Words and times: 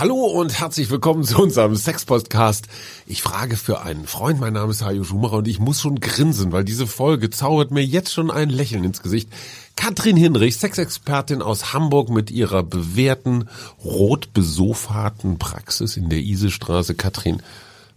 Hallo 0.00 0.24
und 0.24 0.58
herzlich 0.58 0.88
willkommen 0.88 1.24
zu 1.24 1.42
unserem 1.42 1.76
Sex-Podcast. 1.76 2.68
Ich 3.06 3.20
frage 3.20 3.58
für 3.58 3.82
einen 3.82 4.06
Freund. 4.06 4.40
Mein 4.40 4.54
Name 4.54 4.70
ist 4.70 4.82
Hajo 4.82 5.04
Schumacher 5.04 5.36
und 5.36 5.46
ich 5.46 5.58
muss 5.58 5.82
schon 5.82 6.00
grinsen, 6.00 6.52
weil 6.52 6.64
diese 6.64 6.86
Folge 6.86 7.28
zaubert 7.28 7.70
mir 7.70 7.84
jetzt 7.84 8.10
schon 8.10 8.30
ein 8.30 8.48
Lächeln 8.48 8.82
ins 8.82 9.02
Gesicht. 9.02 9.28
Katrin 9.76 10.16
Hinrich, 10.16 10.56
Sexexpertin 10.56 11.42
aus 11.42 11.74
Hamburg 11.74 12.08
mit 12.08 12.30
ihrer 12.30 12.62
bewährten, 12.62 13.50
rot 13.84 14.32
besofaten 14.32 15.38
Praxis 15.38 15.98
in 15.98 16.08
der 16.08 16.20
Isestraße. 16.20 16.94
Katrin, 16.94 17.42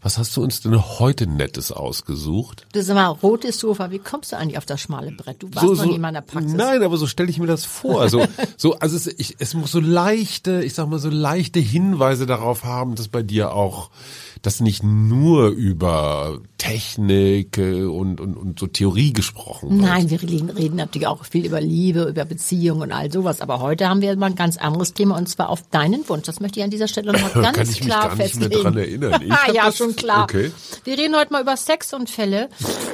was 0.04 0.18
hast 0.18 0.36
du 0.36 0.44
uns 0.44 0.60
denn 0.60 0.78
heute 1.00 1.28
Nettes 1.28 1.72
ausgesucht? 1.72 2.68
Du 2.74 2.84
sag 2.84 2.96
mal, 2.96 3.08
rotes 3.08 3.58
Sofa, 3.58 3.90
wie 3.90 4.00
kommst 4.00 4.34
du 4.34 4.38
eigentlich 4.38 4.58
auf 4.58 4.66
das 4.66 4.82
schmale 4.82 5.12
Brett? 5.12 5.42
Du 5.42 5.48
warst 5.54 5.66
so, 5.66 5.74
noch 5.74 5.84
so, 5.84 5.90
nie 5.90 5.96
in 5.96 6.02
meiner 6.02 6.22
Praxis. 6.22 6.54
Nein, 6.54 6.84
aber 6.84 6.98
so 6.98 7.08
stelle 7.08 7.30
ich 7.30 7.40
mir 7.40 7.48
das 7.48 7.64
vor. 7.64 8.02
Also, 8.02 8.26
so, 8.58 8.74
also 8.76 8.98
es, 8.98 9.08
ich, 9.08 9.38
es 9.40 9.54
muss 9.54 9.72
so 9.72 9.80
leichte, 9.80 10.62
ich 10.64 10.74
sag 10.74 10.88
mal, 10.88 11.00
so 11.00 11.10
leichte 11.10 11.60
Hinweise 11.60 12.26
darauf 12.26 12.66
haben, 12.66 12.96
dass 12.96 13.08
bei 13.08 13.24
dir 13.24 13.54
auch 13.54 13.90
das 14.42 14.60
nicht 14.60 14.84
nur 14.84 15.48
über 15.48 16.40
Technik 16.64 17.58
äh, 17.58 17.84
und, 17.84 18.20
und, 18.22 18.36
und 18.36 18.60
so 18.60 18.68
Theorie 18.68 19.14
gesprochen 19.14 19.70
wird. 19.72 19.82
Nein, 19.82 20.10
wir 20.10 20.22
reden, 20.22 20.50
reden 20.50 20.76
natürlich 20.78 21.08
auch 21.08 21.26
viel 21.26 21.46
über 21.46 21.60
Liebe, 21.62 22.04
über 22.04 22.26
Beziehungen 22.26 22.82
und 22.84 22.92
all 22.92 23.12
sowas. 23.12 23.42
Aber 23.42 23.60
heute 23.60 23.90
haben 23.90 24.02
wir 24.02 24.16
mal 24.16 24.28
ein 24.28 24.36
ganz 24.36 24.58
anderes 24.58 24.94
Thema 24.94 25.18
und 25.18 25.28
zwar 25.28 25.50
auf 25.50 25.62
deinen 25.70 26.08
Wunsch. 26.10 26.24
Das 26.26 26.40
möchte 26.40 26.60
ich 26.60 26.64
an 26.64 26.70
dieser 26.72 26.88
Stelle 26.88 27.12
noch 27.14 27.22
mal 27.36 27.42
ganz 27.44 27.58
Kann 27.58 27.70
ich 27.70 27.80
mich 27.80 27.90
klar 27.90 28.08
gar 28.10 28.16
nicht 28.16 28.18
mehr 28.18 28.28
festlegen. 28.50 28.62
dran 28.64 28.78
erinnern. 28.78 29.22
Ich 29.48 29.54
ja, 29.54 29.66
das- 29.66 29.78
schon 29.78 29.96
klar. 29.96 30.24
Okay. 30.24 30.52
Wir 30.84 30.98
reden 30.98 31.16
heute 31.16 31.32
mal 31.34 31.42
über 31.42 31.56
Sexunfälle. 31.58 32.50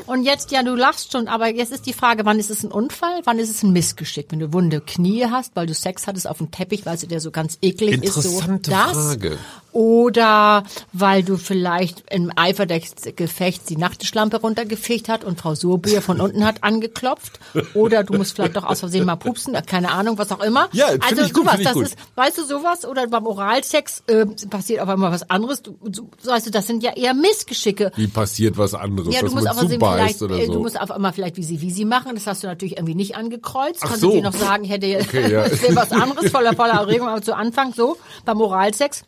Und 0.08 0.24
jetzt, 0.24 0.52
ja, 0.52 0.64
du 0.64 0.76
lachst 0.76 1.12
schon, 1.12 1.28
aber 1.28 1.48
jetzt 1.54 1.72
ist 1.72 1.86
die 1.86 1.94
Frage, 1.94 2.26
wann 2.26 2.40
ist 2.40 2.50
es 2.50 2.64
ein 2.64 2.72
Unfall, 2.72 3.22
wann 3.26 3.38
ist 3.40 3.50
es 3.52 3.62
ein 3.64 3.72
Missgeschick? 3.72 4.28
Wenn 4.30 4.40
du 4.40 4.52
wunde 4.54 4.82
Knie 4.82 5.26
hast, 5.30 5.56
weil 5.56 5.68
du 5.68 5.74
Sex 5.74 6.08
hattest 6.08 6.28
auf 6.28 6.38
dem 6.40 6.50
Teppich, 6.52 6.86
weil 6.86 6.98
sie 6.98 7.08
der 7.08 7.20
so 7.20 7.30
ganz 7.32 7.58
eklig 7.62 8.04
ist, 8.04 8.14
so 8.16 8.22
Interessante 8.30 8.72
das. 8.72 8.92
Frage. 8.92 9.38
Oder 9.72 10.64
weil 10.94 11.24
du 11.24 11.38
vielleicht 11.38 12.04
im 12.12 12.32
Eifer 12.36 12.66
des 12.66 12.96
Gefechts 13.16 13.66
die 13.66 13.78
Nachttischlampe 13.78 14.38
runtergefegt 14.38 15.10
hat 15.10 15.24
und 15.24 15.40
Frau 15.40 15.56
Surbier 15.56 16.02
von 16.02 16.20
unten 16.22 16.46
hat 16.46 16.64
angeklopft. 16.64 17.40
Oder 17.74 18.04
du 18.04 18.16
musst 18.16 18.36
vielleicht 18.36 18.56
doch 18.56 18.64
aus 18.64 18.80
Versehen 18.80 19.06
mal 19.06 19.16
pupsen, 19.16 19.58
keine 19.66 19.92
Ahnung, 19.92 20.18
was 20.18 20.32
auch 20.32 20.42
immer. 20.42 20.70
Ja, 20.72 20.88
also 20.88 21.22
ich 21.22 21.34
gut, 21.34 21.46
sowas, 21.46 21.60
ich 21.60 21.66
das 21.66 21.74
gut. 21.74 21.84
ist, 21.84 21.98
weißt 22.16 22.38
du 22.38 22.44
sowas? 22.46 22.86
Oder 22.86 23.08
beim 23.08 23.26
Oralsex 23.26 24.04
äh, 24.08 24.26
passiert 24.50 24.82
auf 24.82 24.90
einmal 24.90 25.12
was 25.12 25.30
anderes. 25.30 25.62
Du, 25.62 25.78
du, 25.84 26.10
weißt 26.24 26.48
du, 26.48 26.52
das 26.52 26.68
sind 26.68 26.84
ja 26.84 26.94
eher 26.94 27.14
Missgeschicke. 27.14 27.92
Wie 27.96 28.08
passiert 28.08 28.58
was 28.58 28.74
anderes, 28.74 29.14
Ja, 29.14 29.22
du 29.22 29.32
musst 29.32 29.48
auf 29.50 29.58
Versehen 29.58 29.80
vielleicht, 29.80 30.22
oder 30.22 30.38
äh, 30.38 30.46
so? 30.46 30.54
du 30.54 30.60
musst 30.60 30.80
auf 30.80 30.92
einmal 30.92 31.14
vielleicht 31.14 31.38
wie 31.38 31.44
sie 31.44 31.62
wie 31.62 31.72
sie 31.72 31.86
machen. 31.86 32.12
Das 32.16 32.28
hast 32.28 32.44
du 32.44 32.48
natürlich 32.48 32.78
irgendwie 32.78 32.96
nicht 32.96 33.16
angekreuzt. 33.16 33.82
Kannst 33.82 34.02
so. 34.02 34.10
du 34.10 34.16
dir 34.18 34.24
noch 34.24 34.34
sagen, 34.34 34.64
hätte 34.64 35.00
Okay, 35.02 35.32
ja. 35.32 35.46
was 35.76 35.92
anderes 35.92 36.32
voller 36.32 36.56
voller 36.56 36.74
Erregung, 36.74 37.08
aber 37.08 37.22
zu 37.22 37.36
Anfang 37.36 37.74
so 37.74 37.98
beim 38.26 38.42
Oralsex. 38.42 39.04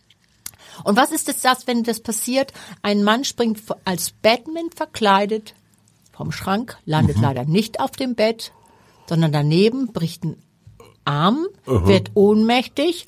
Und 0.84 0.98
was 0.98 1.12
ist 1.12 1.30
es 1.30 1.42
das, 1.42 1.68
wenn 1.68 1.84
das 1.84 2.00
passiert? 2.02 2.54
Ein 2.82 3.04
Mann 3.04 3.24
springt 3.24 3.60
als 3.86 4.12
Batman 4.12 4.70
verkleidet 4.76 5.54
vom 6.12 6.32
Schrank, 6.32 6.78
landet 6.86 7.18
Mhm. 7.18 7.24
leider 7.24 7.46
nicht 7.46 7.80
auf 7.80 7.92
dem 7.92 8.16
Bett, 8.16 8.52
sondern 9.08 9.32
daneben 9.32 9.92
bricht 9.94 10.24
ein 10.24 10.38
Arm, 11.06 11.48
wird 11.66 12.12
ohnmächtig. 12.14 13.08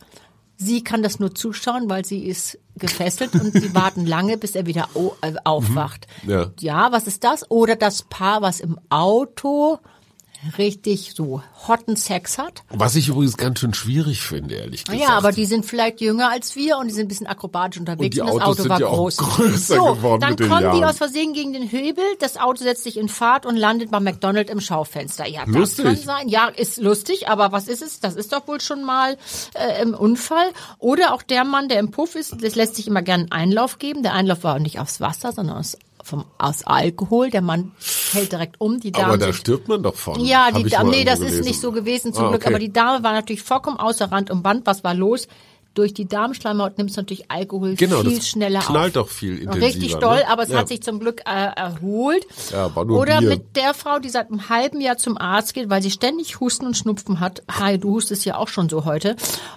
Sie 0.57 0.83
kann 0.83 1.03
das 1.03 1.19
nur 1.19 1.35
zuschauen, 1.35 1.89
weil 1.89 2.05
sie 2.05 2.25
ist 2.25 2.57
gefesselt 2.75 3.33
und 3.35 3.53
sie 3.53 3.73
warten 3.75 4.05
lange, 4.05 4.37
bis 4.37 4.55
er 4.55 4.65
wieder 4.65 4.87
äh, 5.21 5.33
aufwacht. 5.43 6.07
Mhm. 6.23 6.29
Ja. 6.29 6.51
ja, 6.59 6.91
was 6.91 7.05
ist 7.07 7.23
das? 7.23 7.49
Oder 7.51 7.75
das 7.75 8.03
Paar, 8.03 8.41
was 8.41 8.59
im 8.59 8.79
Auto 8.89 9.79
richtig 10.57 11.13
so 11.15 11.41
hotten 11.67 11.95
Sex 11.95 12.37
hat. 12.37 12.63
Was 12.69 12.95
ich 12.95 13.07
übrigens 13.07 13.37
ganz 13.37 13.59
schön 13.59 13.73
schwierig 13.73 14.21
finde, 14.21 14.55
ehrlich 14.55 14.83
gesagt. 14.83 15.01
Ja, 15.01 15.17
aber 15.17 15.31
die 15.31 15.45
sind 15.45 15.65
vielleicht 15.65 16.01
jünger 16.01 16.29
als 16.29 16.55
wir 16.55 16.77
und 16.77 16.87
die 16.87 16.93
sind 16.93 17.05
ein 17.05 17.07
bisschen 17.07 17.27
akrobatisch 17.27 17.79
unterwegs 17.79 18.15
die 18.15 18.21
und, 18.21 18.27
das 18.27 18.41
Auto 18.41 18.61
sind 18.61 18.69
war 18.69 18.79
ja 18.79 18.87
auch 18.87 18.97
groß. 18.97 19.17
größer 19.17 19.75
so, 19.75 19.95
geworden 19.95 20.21
dann 20.21 20.35
kommen 20.35 20.59
die 20.59 20.79
Jahren. 20.79 20.83
aus 20.83 20.97
Versehen 20.97 21.33
gegen 21.33 21.53
den 21.53 21.63
Hebel, 21.63 22.03
das 22.19 22.37
Auto 22.37 22.63
setzt 22.63 22.83
sich 22.83 22.97
in 22.97 23.09
Fahrt 23.09 23.45
und 23.45 23.55
landet 23.55 23.91
bei 23.91 23.99
McDonald's 23.99 24.51
im 24.51 24.59
Schaufenster. 24.59 25.27
Ja, 25.27 25.45
das 25.45 25.55
Lustig. 25.55 25.85
kann 25.85 25.95
sein. 25.97 26.27
Ja, 26.27 26.47
ist 26.47 26.77
lustig, 26.81 27.29
aber 27.29 27.51
was 27.51 27.67
ist 27.67 27.81
es? 27.81 27.99
Das 27.99 28.15
ist 28.15 28.33
doch 28.33 28.47
wohl 28.47 28.61
schon 28.61 28.83
mal 28.83 29.17
äh, 29.53 29.81
im 29.81 29.93
Unfall. 29.93 30.51
Oder 30.79 31.13
auch 31.13 31.21
der 31.21 31.43
Mann, 31.43 31.69
der 31.69 31.79
im 31.79 31.91
Puff 31.91 32.15
ist, 32.15 32.35
das 32.41 32.55
lässt 32.55 32.75
sich 32.75 32.87
immer 32.87 33.01
gerne 33.01 33.23
einen 33.23 33.31
Einlauf 33.31 33.79
geben. 33.79 34.03
Der 34.03 34.13
Einlauf 34.13 34.43
war 34.43 34.59
nicht 34.59 34.79
aufs 34.79 34.99
Wasser, 34.99 35.31
sondern 35.31 35.57
aus, 35.57 35.77
vom, 36.03 36.25
aus 36.37 36.63
Alkohol. 36.63 37.29
Der 37.29 37.41
Mann 37.41 37.71
fällt 37.79 38.31
direkt 38.31 38.59
um. 38.61 38.79
Die 38.79 38.91
Damen 38.91 39.05
aber 39.05 39.17
da 39.17 39.33
stirbt 39.33 39.67
man 39.67 39.81
doch 39.81 39.95
von. 39.95 40.23
ja, 40.23 40.51
die 40.51 40.63
Dame, 40.65 40.91
nee, 40.91 41.03
das 41.03 41.19
irgendwo 41.19 41.25
ist 41.25 41.31
gelesen. 41.31 41.43
nicht 41.47 41.59
so 41.61 41.71
gewesen 41.71 42.13
zum 42.13 42.25
Ah, 42.25 42.29
Glück, 42.29 42.41
okay. 42.43 42.49
aber 42.49 42.59
die 42.59 42.71
Dame 42.73 43.03
war 43.03 43.13
natürlich 43.13 43.41
vollkommen 43.41 43.77
außer 43.77 44.11
Rand 44.11 44.29
und 44.29 44.43
Band. 44.43 44.65
Was 44.65 44.83
war 44.83 44.93
los? 44.93 45.27
Durch 45.75 45.91
die 45.95 46.07
Darmschleimhaut 46.07 46.77
nimmst 46.77 46.97
du 46.97 47.01
natürlich 47.01 47.31
Alkohol 47.31 47.73
Genau, 47.75 48.01
viel 48.01 48.21
schneller 48.21 48.59
knallt 48.59 48.95
auf. 48.95 49.07
doch 49.07 49.09
viel 49.11 49.39
intensiver, 49.39 49.65
Richtig 49.65 49.95
doll, 49.95 50.17
ne? 50.17 50.27
aber 50.29 50.43
es 50.43 50.49
Ja. 50.49 50.59
hat 50.59 50.67
sich 50.67 50.83
zum 50.83 50.99
Glück 50.99 51.21
äh, 51.21 51.31
erholt. 51.31 52.27
Ja, 52.51 52.75
war 52.75 52.85
nur 52.85 52.99
Oder 52.99 53.17
Bier. 53.21 53.29
mit 53.29 53.55
der 53.55 53.73
Frau, 53.73 53.97
die 53.97 54.09
seit 54.09 54.29
einem 54.29 54.49
halben 54.49 54.81
Jahr 54.81 54.97
zum 54.99 55.17
Arzt 55.17 55.55
geht, 55.55 55.71
weil 55.71 55.81
sie 55.81 55.89
ständig 55.89 56.39
Husten 56.39 56.67
und 56.67 56.77
Schnupfen 56.77 57.19
hat. 57.19 57.41
Hi, 57.49 57.79
du 57.79 57.89
hustest 57.95 58.23
ja 58.23 58.37
auch 58.37 58.49
schon 58.49 58.69
so 58.69 58.85
heute. 58.85 59.15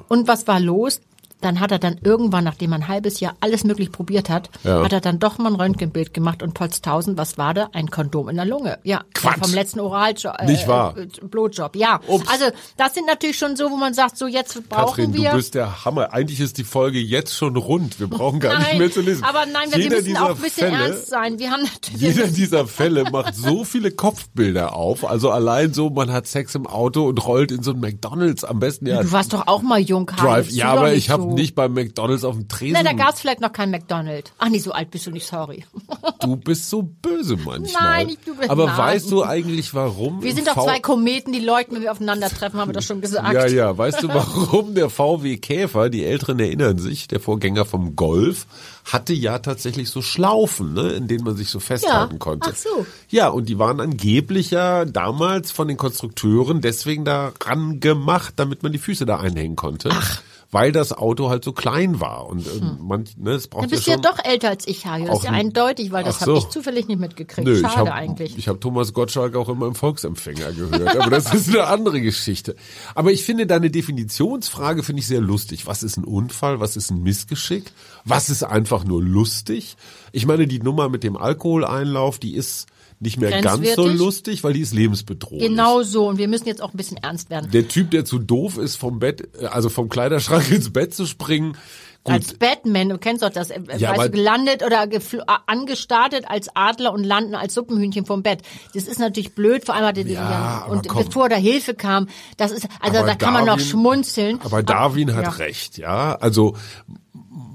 Und 0.08 0.26
was 0.26 0.46
war 0.46 0.58
los? 0.58 1.02
Dann 1.42 1.60
hat 1.60 1.70
er 1.70 1.78
dann 1.78 1.98
irgendwann, 2.02 2.44
nachdem 2.44 2.72
er 2.72 2.76
ein 2.78 2.88
halbes 2.88 3.20
Jahr 3.20 3.36
alles 3.40 3.62
möglich 3.64 3.92
probiert 3.92 4.30
hat, 4.30 4.48
Ja. 4.64 4.82
hat 4.82 4.92
er 4.92 5.00
dann 5.02 5.18
doch 5.18 5.36
mal 5.38 5.50
ein 5.52 5.60
Röntgenbild 5.60 6.14
gemacht 6.14 6.42
und 6.42 6.54
trotz 6.56 6.80
tausend, 6.80 7.18
was 7.18 7.36
war 7.36 7.52
da? 7.52 7.68
Ein 7.74 7.90
Kondom 7.90 8.28
in 8.30 8.36
der 8.36 8.46
Lunge. 8.46 8.78
Ja, 8.84 9.02
Quatsch. 9.14 9.38
vom 9.40 9.52
letzten 9.52 9.80
Oraljob. 9.80 10.34
Äh, 10.38 10.46
Nicht 10.46 10.66
wahr? 10.66 10.96
Äh, 10.96 11.06
Blowjob, 11.26 11.76
ja. 11.76 12.00
Ups. 12.06 12.26
Also 12.30 12.46
das 12.78 12.94
sind 12.94 13.06
natürlich 13.06 13.36
schon 13.38 13.54
so, 13.56 13.70
wo 13.70 13.76
man 13.76 13.92
sagt, 13.92 14.16
so 14.16 14.26
jetzt 14.26 14.54
brauchen 14.70 14.86
Katrin, 15.04 15.14
wir. 15.14 15.30
du 15.30 15.36
bist 15.36 15.54
der 15.54 15.84
Hammer. 15.84 16.12
Eigentlich 16.14 16.40
ist 16.40 16.56
die 16.56 16.64
Folge 16.64 16.98
jetzt 16.98 17.34
schon 17.34 17.56
rund. 17.56 18.00
Wir 18.00 18.06
brauchen 18.08 18.40
gar 18.40 18.58
nicht 18.58 18.68
nein, 18.70 18.78
mehr 18.78 18.90
zu 18.90 19.02
lesen. 19.02 19.22
aber 19.24 19.44
nein, 19.46 19.68
wir 19.72 19.90
müssen 19.90 20.16
auch 20.16 20.30
ein 20.30 20.36
bisschen 20.36 20.70
Fälle, 20.70 20.84
ernst 20.88 21.08
sein. 21.08 21.38
Wir 21.38 21.50
haben 21.50 21.62
natürlich 21.64 22.00
Jeder 22.00 22.26
dieser 22.28 22.66
Fälle 22.66 23.04
macht 23.10 23.34
so 23.34 23.62
viele 23.64 23.90
Kopfbilder 23.90 24.74
auf. 24.74 25.04
Also 25.04 25.30
allein 25.30 25.74
so, 25.74 25.90
man 25.90 26.10
hat 26.12 26.26
Sex 26.26 26.54
im 26.54 26.66
Auto 26.66 27.06
und 27.06 27.24
rollt 27.26 27.52
in 27.52 27.62
so 27.62 27.72
ein 27.72 27.80
McDonalds. 27.80 28.44
Am 28.44 28.58
besten 28.58 28.86
ja 28.86 29.02
Du 29.02 29.12
warst 29.12 29.32
doch 29.32 29.46
auch 29.46 29.62
mal 29.62 29.78
jung, 29.80 30.06
Karl. 30.06 30.42
Drive. 30.42 30.50
Ja, 30.50 30.72
aber 30.72 30.88
nicht 30.88 30.98
ich 30.98 31.10
habe 31.10 31.25
so. 31.30 31.34
nicht 31.34 31.54
beim 31.54 31.72
McDonalds 31.74 32.24
auf 32.24 32.34
dem 32.34 32.48
Tresen. 32.48 32.74
Na, 32.74 32.82
da 32.82 32.92
gab's 32.92 33.20
vielleicht 33.20 33.40
noch 33.40 33.52
kein 33.52 33.70
McDonald's. 33.70 34.32
Ach 34.38 34.48
nee, 34.48 34.58
so 34.58 34.72
alt 34.72 34.90
bist 34.90 35.06
du 35.06 35.10
nicht, 35.10 35.26
sorry. 35.26 35.64
du 36.20 36.36
bist 36.36 36.68
so 36.70 36.82
böse 36.82 37.36
manchmal. 37.36 37.82
Nein, 37.82 38.08
ich- 38.10 38.18
du 38.24 38.34
bist- 38.36 38.50
Aber 38.50 38.66
nein. 38.66 38.78
weißt 38.78 39.10
du 39.10 39.22
eigentlich 39.24 39.74
warum? 39.74 40.22
Wir 40.22 40.34
sind 40.34 40.46
doch 40.48 40.54
zwei 40.62 40.80
Kometen, 40.80 41.32
die 41.32 41.40
leuchten, 41.40 41.74
wenn 41.76 41.82
wir 41.82 41.92
aufeinandertreffen, 41.92 42.58
haben 42.60 42.68
wir 42.70 42.74
das 42.74 42.84
schon 42.86 43.00
gesagt. 43.00 43.32
Ja, 43.32 43.46
ja. 43.46 43.76
Weißt 43.76 44.02
du, 44.02 44.08
warum 44.08 44.74
der 44.74 44.90
VW 44.90 45.36
Käfer, 45.38 45.88
die 45.90 46.04
Älteren 46.04 46.38
erinnern 46.38 46.78
sich, 46.78 47.08
der 47.08 47.20
Vorgänger 47.20 47.64
vom 47.64 47.96
Golf, 47.96 48.46
hatte 48.84 49.12
ja 49.12 49.38
tatsächlich 49.40 49.90
so 49.90 50.00
Schlaufen, 50.02 50.72
ne, 50.74 50.90
in 50.90 51.08
denen 51.08 51.24
man 51.24 51.36
sich 51.36 51.48
so 51.50 51.58
festhalten 51.60 52.14
Ja. 52.14 52.18
konnte. 52.18 52.50
Ach 52.52 52.56
so. 52.56 52.86
Ja, 53.08 53.28
und 53.28 53.48
die 53.48 53.58
waren 53.58 53.80
angeblich 53.80 54.50
ja 54.52 54.84
damals 54.84 55.50
von 55.50 55.66
den 55.68 55.76
Konstrukteuren 55.76 56.60
deswegen 56.60 57.04
daran 57.04 57.80
gemacht, 57.80 58.34
damit 58.36 58.62
man 58.62 58.70
die 58.72 58.78
Füße 58.78 59.04
da 59.06 59.18
einhängen 59.18 59.56
konnte. 59.56 59.88
Ach. 59.92 60.20
Weil 60.50 60.70
das 60.72 60.92
Auto 60.92 61.28
halt 61.28 61.44
so 61.44 61.52
klein 61.52 62.00
war. 62.00 62.26
Und 62.26 62.46
ähm, 62.46 62.78
manch, 62.80 63.16
ne, 63.16 63.32
es 63.32 63.48
braucht 63.48 63.64
Du 63.64 63.70
bist 63.70 63.86
ja 63.86 63.94
ja, 63.96 64.02
schon. 64.02 64.02
doch 64.02 64.24
älter 64.24 64.48
als 64.50 64.66
ich, 64.68 64.86
Hajo. 64.86 65.06
Das 65.06 65.18
ist 65.18 65.24
ja 65.24 65.32
eindeutig, 65.32 65.90
weil 65.90 66.04
das 66.04 66.16
Ach 66.16 66.20
habe 66.22 66.32
so. 66.32 66.38
ich 66.38 66.48
zufällig 66.48 66.88
nicht 66.88 67.00
mitgekriegt. 67.00 67.46
Nö, 67.46 67.60
Schade 67.60 67.72
ich 67.72 67.78
habe 67.78 67.92
eigentlich. 67.92 68.38
ich 68.38 68.48
hab 68.48 68.60
Thomas 68.60 68.92
Gottschalk 68.92 69.34
auch 69.36 69.48
immer 69.48 69.66
im 69.66 69.74
Volksempfänger 69.74 70.52
gehört, 70.52 70.96
aber 70.96 71.10
das 71.10 71.32
ist 71.34 71.48
eine 71.48 71.64
andere 71.66 72.00
Geschichte. 72.00 72.54
Aber 72.94 73.12
ich 73.12 73.24
finde 73.24 73.46
deine 73.46 73.70
Definitionsfrage 73.70 74.82
finde 74.82 75.00
ich 75.00 75.06
sehr 75.06 75.20
lustig. 75.20 75.66
Was 75.66 75.82
ist 75.82 75.96
ein 75.96 76.04
Unfall? 76.04 76.60
Was 76.60 76.76
ist 76.76 76.90
ein 76.90 77.02
Missgeschick? 77.02 77.72
Was 78.04 78.30
ist 78.30 78.44
einfach 78.44 78.84
nur 78.84 79.02
lustig? 79.02 79.76
Ich 80.12 80.26
meine, 80.26 80.46
die 80.46 80.60
Nummer 80.60 80.88
mit 80.88 81.02
dem 81.02 81.16
Alkoholeinlauf, 81.16 82.18
die 82.18 82.34
ist 82.34 82.66
nicht 82.98 83.20
mehr 83.20 83.42
ganz 83.42 83.74
so 83.74 83.86
lustig, 83.88 84.42
weil 84.44 84.52
die 84.54 84.60
ist 84.60 84.72
lebensbedrohlich. 84.74 85.46
Genau 85.48 85.82
so. 85.82 86.08
Und 86.08 86.18
wir 86.18 86.28
müssen 86.28 86.46
jetzt 86.46 86.62
auch 86.62 86.72
ein 86.72 86.76
bisschen 86.76 86.96
ernst 86.96 87.28
werden. 87.30 87.50
Der 87.50 87.68
Typ, 87.68 87.90
der 87.90 88.04
zu 88.04 88.18
doof 88.18 88.56
ist, 88.56 88.76
vom 88.76 88.98
Bett, 88.98 89.28
äh, 89.40 89.46
also 89.46 89.68
vom 89.68 89.88
Kleiderschrank 89.88 90.50
ins 90.50 90.72
Bett 90.72 90.94
zu 90.94 91.04
springen, 91.06 91.56
gut, 92.04 92.14
Als 92.14 92.34
Batman, 92.34 92.88
du 92.88 92.98
kennst 92.98 93.22
doch 93.22 93.30
das, 93.30 93.50
äh, 93.50 93.60
Ja, 93.76 93.90
weißt 93.90 93.98
aber- 94.00 94.08
du, 94.08 94.16
gelandet 94.16 94.62
oder 94.64 94.84
äh, 94.90 95.00
angestartet 95.46 96.24
als 96.28 96.48
Adler 96.54 96.92
und 96.92 97.04
landen 97.04 97.34
als 97.34 97.52
Suppenhühnchen 97.54 98.06
vom 98.06 98.22
Bett. 98.22 98.40
Das 98.74 98.84
ist 98.84 98.98
natürlich 99.00 99.34
blöd, 99.34 99.66
vor 99.66 99.74
allem 99.74 99.86
hat 99.86 99.98
er 99.98 100.06
Ja, 100.06 100.62
aber 100.64 100.72
und 100.72 100.88
komm. 100.88 101.04
bevor 101.04 101.28
da 101.28 101.36
Hilfe 101.36 101.74
kam, 101.74 102.08
das 102.36 102.52
ist, 102.52 102.66
also 102.80 102.98
Aber 102.98 103.06
da 103.08 103.14
kann 103.14 103.32
man 103.34 103.44
noch 103.44 103.56
Darwin- 103.56 103.66
schmunzeln. 103.66 104.40
Aber 104.44 104.62
Darwin 104.62 105.14
hat 105.14 105.24
ja. 105.24 105.30
recht, 105.30 105.78
ja. 105.78 106.14
Also 106.14 106.54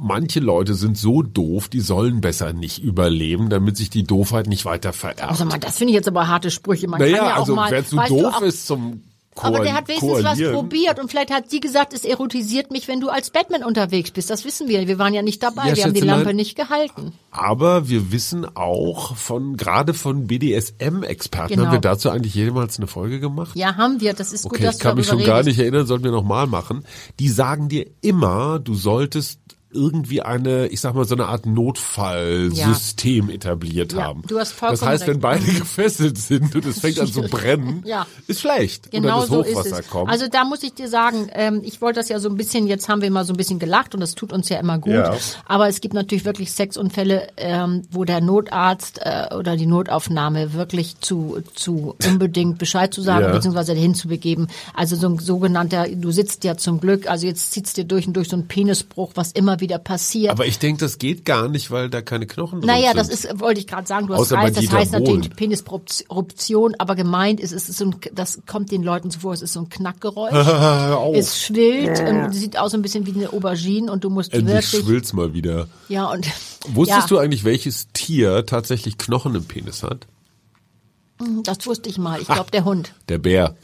manche 0.02 0.40
Leute 0.40 0.74
sind 0.74 0.98
so 0.98 1.22
doof, 1.22 1.70
die 1.70 1.80
sollen 1.80 2.20
besser 2.22 2.52
nicht 2.54 2.84
überleben, 2.84 3.50
damit 3.50 3.78
sich 3.78 3.90
die 3.90 4.04
Doofheit 4.04 4.48
nicht 4.48 4.66
weiter 4.66 4.92
vererbt. 4.94 5.24
Also 5.24 5.46
mal, 5.46 5.60
das 5.60 5.78
finde 5.78 5.92
ich 5.92 5.96
jetzt 5.96 6.08
aber 6.08 6.28
harte 6.28 6.52
Sprüche. 6.52 6.88
Man 6.88 7.00
naja, 7.00 7.18
kann 7.18 7.26
ja 7.28 7.34
auch 7.36 7.40
also 7.40 7.56
mal, 7.56 7.72
wer 7.72 7.86
zu 7.86 7.96
du, 7.98 8.08
doof 8.08 8.34
auch, 8.38 8.42
ist 8.42 8.66
zum 8.68 9.04
Aber 9.40 9.60
der 9.62 9.74
hat 9.76 9.88
wenigstens 9.88 10.12
was 10.12 10.24
koalieren. 10.24 10.54
probiert 10.54 11.00
und 11.00 11.10
vielleicht 11.10 11.32
hat 11.32 11.50
sie 11.50 11.60
gesagt, 11.62 11.94
es 11.94 12.04
erotisiert 12.04 12.70
mich, 12.72 12.88
wenn 12.88 13.00
du 13.00 13.10
als 13.10 13.30
Batman 13.30 13.64
unterwegs 13.64 14.12
bist. 14.12 14.30
Das 14.30 14.44
wissen 14.44 14.68
wir. 14.68 14.88
Wir 14.88 15.00
waren 15.00 15.14
ja 15.14 15.22
nicht 15.22 15.42
dabei. 15.42 15.70
Ja, 15.70 15.76
wir 15.78 15.84
haben 15.86 15.94
die. 15.94 16.02
Lampe 16.02 16.34
nicht 16.34 16.56
gehalten. 16.58 17.14
Aber 17.32 17.88
wir 17.88 18.12
wissen 18.12 18.46
auch 18.58 19.16
von, 19.16 19.56
gerade 19.56 19.94
von 19.94 20.28
BDSM-Experten, 20.28 21.54
Genau. 21.54 21.66
haben 21.68 21.72
wir 21.74 21.80
dazu 21.80 22.10
eigentlich 22.10 22.34
jemals 22.36 22.78
eine 22.78 22.88
Folge 22.88 23.20
gemacht? 23.20 23.56
Ja, 23.56 23.78
haben 23.78 24.02
wir. 24.02 24.14
Das 24.14 24.34
ist 24.34 24.44
gut, 24.44 24.54
Okay, 24.54 24.64
dass 24.64 24.76
ich 24.76 24.82
kann 24.82 24.96
du 24.96 24.98
mich 24.98 25.08
schon 25.08 25.20
gar 25.24 25.38
redest. 25.40 25.48
nicht 25.48 25.60
erinnern, 25.60 25.86
sollten 25.86 26.04
wir 26.04 26.12
nochmal 26.12 26.48
machen. 26.48 26.84
Die 27.20 27.30
sagen 27.30 27.70
dir 27.70 27.86
immer, 28.02 28.60
du 28.60 28.74
solltest 28.76 29.40
irgendwie 29.74 30.22
eine, 30.22 30.68
ich 30.68 30.82
sag 30.82 30.94
mal, 30.96 31.06
so 31.06 31.16
eine 31.16 31.26
Art 31.28 31.46
Notfallsystem 31.46 33.30
etabliert 33.30 33.94
Ja, 33.94 34.04
haben. 34.04 34.24
du 34.28 34.40
hast 34.40 34.52
Das 34.52 34.58
vollkommen 34.60 34.92
heißt, 34.92 35.04
wenn 35.08 35.10
recht. 35.14 35.22
beide 35.22 35.46
gefesselt 35.60 36.18
sind 36.18 36.56
und 36.56 36.66
es 36.66 36.80
fängt 36.80 37.00
an 37.00 37.08
zu 37.08 37.22
brennen, 37.30 37.84
Ja. 37.86 38.06
ist 38.28 38.42
schlecht. 38.42 38.92
Genau 38.92 39.26
so 39.26 39.44
das 39.44 39.66
ist 39.66 39.72
es. 39.80 39.88
kommt. 39.90 40.10
Also 40.10 40.28
da 40.28 40.44
muss 40.46 40.64
ich 40.64 40.74
dir 40.74 40.88
sagen, 40.88 41.30
ähm, 41.34 41.62
ich 41.64 41.82
wollte 41.82 42.00
das 42.00 42.10
ja 42.10 42.20
so 42.20 42.30
ein 42.30 42.36
bisschen, 42.38 42.68
jetzt 42.68 42.90
haben 42.90 43.02
wir 43.02 43.12
mal 43.12 43.26
so 43.26 43.34
ein 43.34 43.38
bisschen 43.38 43.60
gelacht 43.60 43.94
und 43.94 44.02
das 44.02 44.16
tut 44.16 44.34
uns 44.34 44.50
ja 44.50 44.60
immer 44.60 44.78
gut. 44.80 44.94
Ja. 44.94 45.16
Aber 45.46 45.68
es 45.68 45.82
gibt 45.82 45.94
natürlich 45.94 46.26
wirklich 46.26 46.52
Sexunfälle, 46.52 47.28
ähm, 47.38 47.84
wo 47.92 48.04
der 48.06 48.22
Notarzt 48.22 49.00
äh, 49.02 49.34
oder 49.36 49.56
die 49.58 49.66
Notaufnahme 49.68 50.54
wirklich 50.54 51.00
zu, 51.00 51.40
zu 51.56 51.96
unbedingt 52.08 52.58
Bescheid 52.58 52.94
zu 52.94 53.02
sagen, 53.02 53.22
Ja. 53.26 53.32
beziehungsweise 53.32 53.74
hinzubegeben. 53.74 54.48
Also 54.74 54.96
so 54.96 55.08
ein 55.08 55.20
sogenannter, 55.20 55.88
du 55.90 56.12
sitzt 56.12 56.44
ja 56.44 56.58
zum 56.58 56.80
Glück, 56.80 57.10
also 57.10 57.28
jetzt 57.28 57.52
zieht's 57.52 57.74
dir 57.74 57.84
durch 57.86 58.08
und 58.08 58.14
durch 58.14 58.30
so 58.30 58.36
ein 58.36 58.48
Penisbruch, 58.48 59.12
was 59.16 59.32
immer 59.32 59.60
wieder 59.62 59.80
passiert. 59.80 60.32
Aber 60.32 60.46
ich 60.46 60.60
denke, 60.60 60.80
das 60.82 60.98
geht 60.98 61.24
gar 61.24 61.48
nicht, 61.48 61.72
weil 61.72 61.90
da 61.90 62.02
keine 62.02 62.28
Knochen 62.28 62.60
drin 62.60 62.68
Naja, 62.68 62.90
sind. 62.90 62.98
das 62.98 63.10
ist, 63.10 63.40
wollte 63.40 63.62
ich 63.62 63.68
gerade 63.68 63.88
sagen, 63.88 64.08
du 64.08 64.14
hast 64.14 64.22
Außer 64.22 64.38
recht, 64.40 64.58
das 64.58 64.72
heißt 64.72 64.92
natürlich 64.92 65.30
Bohlen. 65.30 65.36
Penisruption, 65.36 66.76
aber 66.78 66.96
gemeint 66.96 67.40
ist, 67.40 67.52
es 67.54 67.70
ist 67.70 67.78
so 67.78 67.86
ein, 67.86 67.96
das 68.14 68.42
kommt 68.46 68.72
den 68.72 68.84
Leuten 68.84 69.10
so 69.12 69.20
vor, 69.20 69.34
es 69.34 69.42
ist 69.42 69.54
so 69.54 69.62
ein 69.62 69.70
Knackgeräusch. 69.70 70.34
es 71.16 71.42
schwillt 71.42 72.00
und 72.02 72.34
sieht 72.34 72.58
aus 72.58 72.72
so 72.72 72.78
ein 72.78 72.82
bisschen 72.82 73.06
wie 73.06 73.14
eine 73.14 73.32
Aubergine 73.32 73.92
und 73.92 74.04
du 74.04 74.10
musst 74.10 74.34
Endlich 74.34 74.72
wirklich, 74.74 74.86
schwillt's 74.86 75.14
mal 75.14 75.34
wieder. 75.34 75.68
ja 75.88 76.12
und, 76.12 76.28
Wusstest 76.68 77.02
ja, 77.02 77.08
du 77.08 77.18
eigentlich, 77.18 77.44
welches 77.44 77.88
Tier 77.94 78.46
tatsächlich 78.46 78.98
Knochen 78.98 79.34
im 79.36 79.46
Penis 79.46 79.84
hat? 79.84 80.08
das 81.44 81.66
wusste 81.68 81.90
ich 81.90 81.98
mal, 81.98 82.20
ich 82.20 82.28
glaube 82.28 82.52
der 82.52 82.66
Hund. 82.66 82.94
Der 83.10 83.18
Bär. 83.20 83.56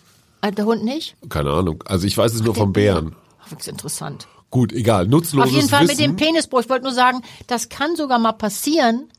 Äh, 0.41 0.51
der 0.51 0.65
Hund 0.65 0.83
nicht? 0.83 1.15
Keine 1.29 1.51
Ahnung. 1.51 1.83
Also 1.87 2.05
ich 2.05 2.17
weiß 2.17 2.33
es 2.33 2.41
nur 2.43 2.53
Der 2.53 2.63
vom 2.63 2.73
Bären. 2.73 3.15
Ach, 3.43 3.51
wirklich 3.51 3.67
interessant. 3.67 4.27
Gut, 4.49 4.71
egal. 4.71 5.07
Nutzloses 5.07 5.49
Auf 5.49 5.55
jeden 5.55 5.69
Fall 5.69 5.81
mit 5.81 5.91
Wissen. 5.97 6.01
dem 6.01 6.15
Penisbruch. 6.15 6.61
Ich 6.61 6.69
wollte 6.69 6.85
nur 6.85 6.93
sagen, 6.93 7.21
das 7.47 7.69
kann 7.69 7.95
sogar 7.95 8.17
mal 8.17 8.31
passieren 8.31 9.09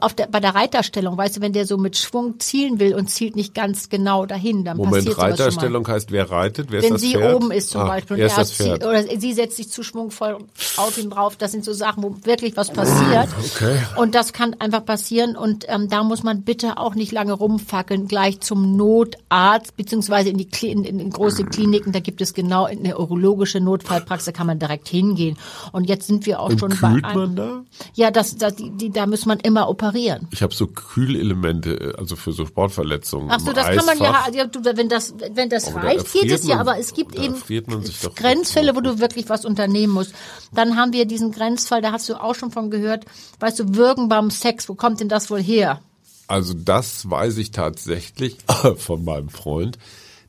auf 0.00 0.14
der, 0.14 0.26
bei 0.26 0.40
der 0.40 0.54
Reiterstellung. 0.54 1.16
Weißt 1.16 1.38
du, 1.38 1.40
wenn 1.40 1.52
der 1.52 1.66
so 1.66 1.78
mit 1.78 1.96
Schwung 1.96 2.38
zielen 2.40 2.78
will 2.78 2.94
und 2.94 3.08
zielt 3.08 3.36
nicht 3.36 3.54
ganz 3.54 3.88
genau 3.88 4.26
dahin, 4.26 4.64
dann 4.64 4.76
Moment, 4.76 4.96
passiert 4.96 5.16
mal. 5.16 5.30
Reiterstellung 5.30 5.88
heißt, 5.88 6.12
wer 6.12 6.30
reitet? 6.30 6.70
Wer 6.70 6.80
ist 6.80 6.84
Wenn 6.84 6.92
das 6.94 7.02
sie 7.02 7.12
Pferd? 7.12 7.34
oben 7.34 7.50
ist 7.50 7.70
zum 7.70 7.82
ah, 7.82 7.86
Beispiel 7.86 8.16
und 8.16 8.20
Er 8.20 8.26
ist 8.26 8.38
er 8.38 8.44
Pferd. 8.44 8.84
oder 8.84 9.02
sie 9.18 9.32
setzt 9.32 9.56
sich 9.56 9.70
zu 9.70 9.82
schwungvoll 9.82 10.38
auf 10.76 10.98
ihn 10.98 11.10
drauf, 11.10 11.36
das 11.36 11.52
sind 11.52 11.64
so 11.64 11.72
Sachen, 11.72 12.02
wo 12.02 12.16
wirklich 12.24 12.56
was 12.56 12.70
passiert. 12.70 13.28
Okay. 13.54 13.78
Und 13.96 14.14
das 14.14 14.32
kann 14.32 14.54
einfach 14.58 14.84
passieren 14.84 15.36
und 15.36 15.64
ähm, 15.68 15.88
da 15.88 16.02
muss 16.02 16.22
man 16.22 16.42
bitte 16.42 16.76
auch 16.76 16.94
nicht 16.94 17.12
lange 17.12 17.32
rumfackeln, 17.32 18.08
gleich 18.08 18.40
zum 18.40 18.76
Notarzt 18.76 19.76
beziehungsweise 19.76 20.28
in 20.28 20.36
die 20.36 20.48
Kli 20.48 20.70
in, 20.70 20.84
in, 20.84 21.00
in 21.00 21.10
große 21.10 21.44
Kliniken, 21.44 21.92
da 21.92 22.00
gibt 22.00 22.20
es 22.20 22.34
genau 22.34 22.64
eine 22.64 22.98
urologische 22.98 23.60
Notfallpraxis, 23.60 24.26
da 24.26 24.32
kann 24.32 24.46
man 24.46 24.49
direkt 24.58 24.88
hingehen. 24.88 25.36
Und 25.72 25.84
jetzt 25.84 26.06
sind 26.06 26.26
wir 26.26 26.40
auch 26.40 26.48
Und 26.50 26.58
schon 26.58 26.70
kühlt 26.70 27.02
bei 27.02 27.14
man 27.14 27.18
einem, 27.24 27.36
da? 27.36 27.64
ja, 27.94 28.10
das, 28.10 28.36
das 28.36 28.56
die, 28.56 28.70
die, 28.70 28.90
da 28.90 29.06
muss 29.06 29.26
man 29.26 29.38
immer 29.40 29.68
operieren. 29.68 30.28
Ich 30.32 30.42
habe 30.42 30.54
so 30.54 30.66
Kühlelemente, 30.66 31.94
also 31.98 32.16
für 32.16 32.32
so 32.32 32.46
Sportverletzungen. 32.46 33.28
Ach 33.30 33.40
so, 33.40 33.52
das 33.52 33.66
kann 33.66 33.84
man 33.86 33.98
ja, 33.98 34.10
Eisfach. 34.12 34.34
ja, 34.34 34.44
du, 34.46 34.64
wenn 34.76 34.88
das, 34.88 35.14
wenn 35.32 35.48
das 35.48 35.68
Aber 35.68 35.80
da 35.80 35.86
reicht, 35.88 36.12
geht 36.12 36.30
es 36.30 36.46
ja, 36.46 36.56
man- 36.56 36.68
aber 36.68 36.78
es 36.78 36.94
gibt 36.94 37.16
da 37.16 37.22
eben 37.22 37.36
man 37.66 37.84
Grenzfälle, 38.14 38.74
wo 38.76 38.80
du 38.80 38.98
wirklich 38.98 39.28
was 39.28 39.44
unternehmen 39.44 39.92
musst. 39.92 40.12
Dann 40.52 40.76
haben 40.76 40.92
wir 40.92 41.04
diesen 41.04 41.32
Grenzfall, 41.32 41.82
da 41.82 41.92
hast 41.92 42.08
du 42.08 42.14
auch 42.20 42.34
schon 42.34 42.50
von 42.50 42.70
gehört, 42.70 43.04
weißt 43.40 43.58
du, 43.60 43.74
Würgen 43.76 44.08
beim 44.08 44.30
Sex, 44.30 44.68
wo 44.68 44.74
kommt 44.74 45.00
denn 45.00 45.08
das 45.08 45.30
wohl 45.30 45.42
her? 45.42 45.80
Also 46.28 46.54
das 46.54 47.10
weiß 47.10 47.38
ich 47.38 47.50
tatsächlich 47.50 48.36
von 48.76 49.04
meinem 49.04 49.28
Freund. 49.30 49.78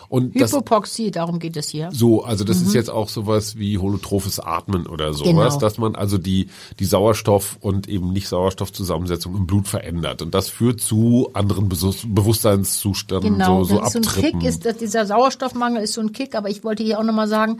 Und 0.09 0.39
das 0.41 0.51
Hypopoxie, 0.51 1.11
darum 1.11 1.37
geht 1.37 1.55
es 1.55 1.69
hier. 1.69 1.89
so, 1.93 2.23
also 2.23 2.43
das 2.43 2.61
ist 2.61 2.73
jetzt 2.73 2.89
auch 2.89 3.09
sowas 3.09 3.57
wie 3.59 3.77
holotrophes 3.77 4.39
Atmen 4.39 4.87
oder 4.87 5.13
sowas, 5.13 5.53
Genau. 5.53 5.57
dass 5.59 5.77
man 5.77 5.95
also 5.95 6.17
die, 6.17 6.47
die 6.79 6.85
Sauerstoff- 6.85 7.57
und 7.61 7.87
eben 7.87 8.11
nicht 8.11 8.27
Sauerstoffzusammensetzung 8.27 9.35
im 9.35 9.45
Blut 9.45 9.67
verändert. 9.67 10.23
Und 10.23 10.33
das 10.33 10.49
führt 10.49 10.81
zu 10.81 11.29
anderen 11.33 11.69
Besus- 11.69 12.05
Bewusstseinszuständen, 12.07 13.33
Genau, 13.33 13.63
so, 13.63 13.75
so 13.75 13.79
das 13.81 13.87
ist 13.87 13.93
so 13.93 13.99
ein 13.99 14.05
Abtrippen. 14.05 14.39
Kick, 14.39 14.49
ist, 14.49 14.65
dass 14.65 14.77
dieser 14.77 15.05
Sauerstoffmangel 15.05 15.83
ist 15.83 15.93
so 15.93 16.01
ein 16.01 16.11
Kick, 16.11 16.33
aber 16.35 16.49
ich 16.49 16.63
wollte 16.63 16.83
hier 16.83 16.99
auch 16.99 17.03
nochmal 17.03 17.27
sagen, 17.27 17.59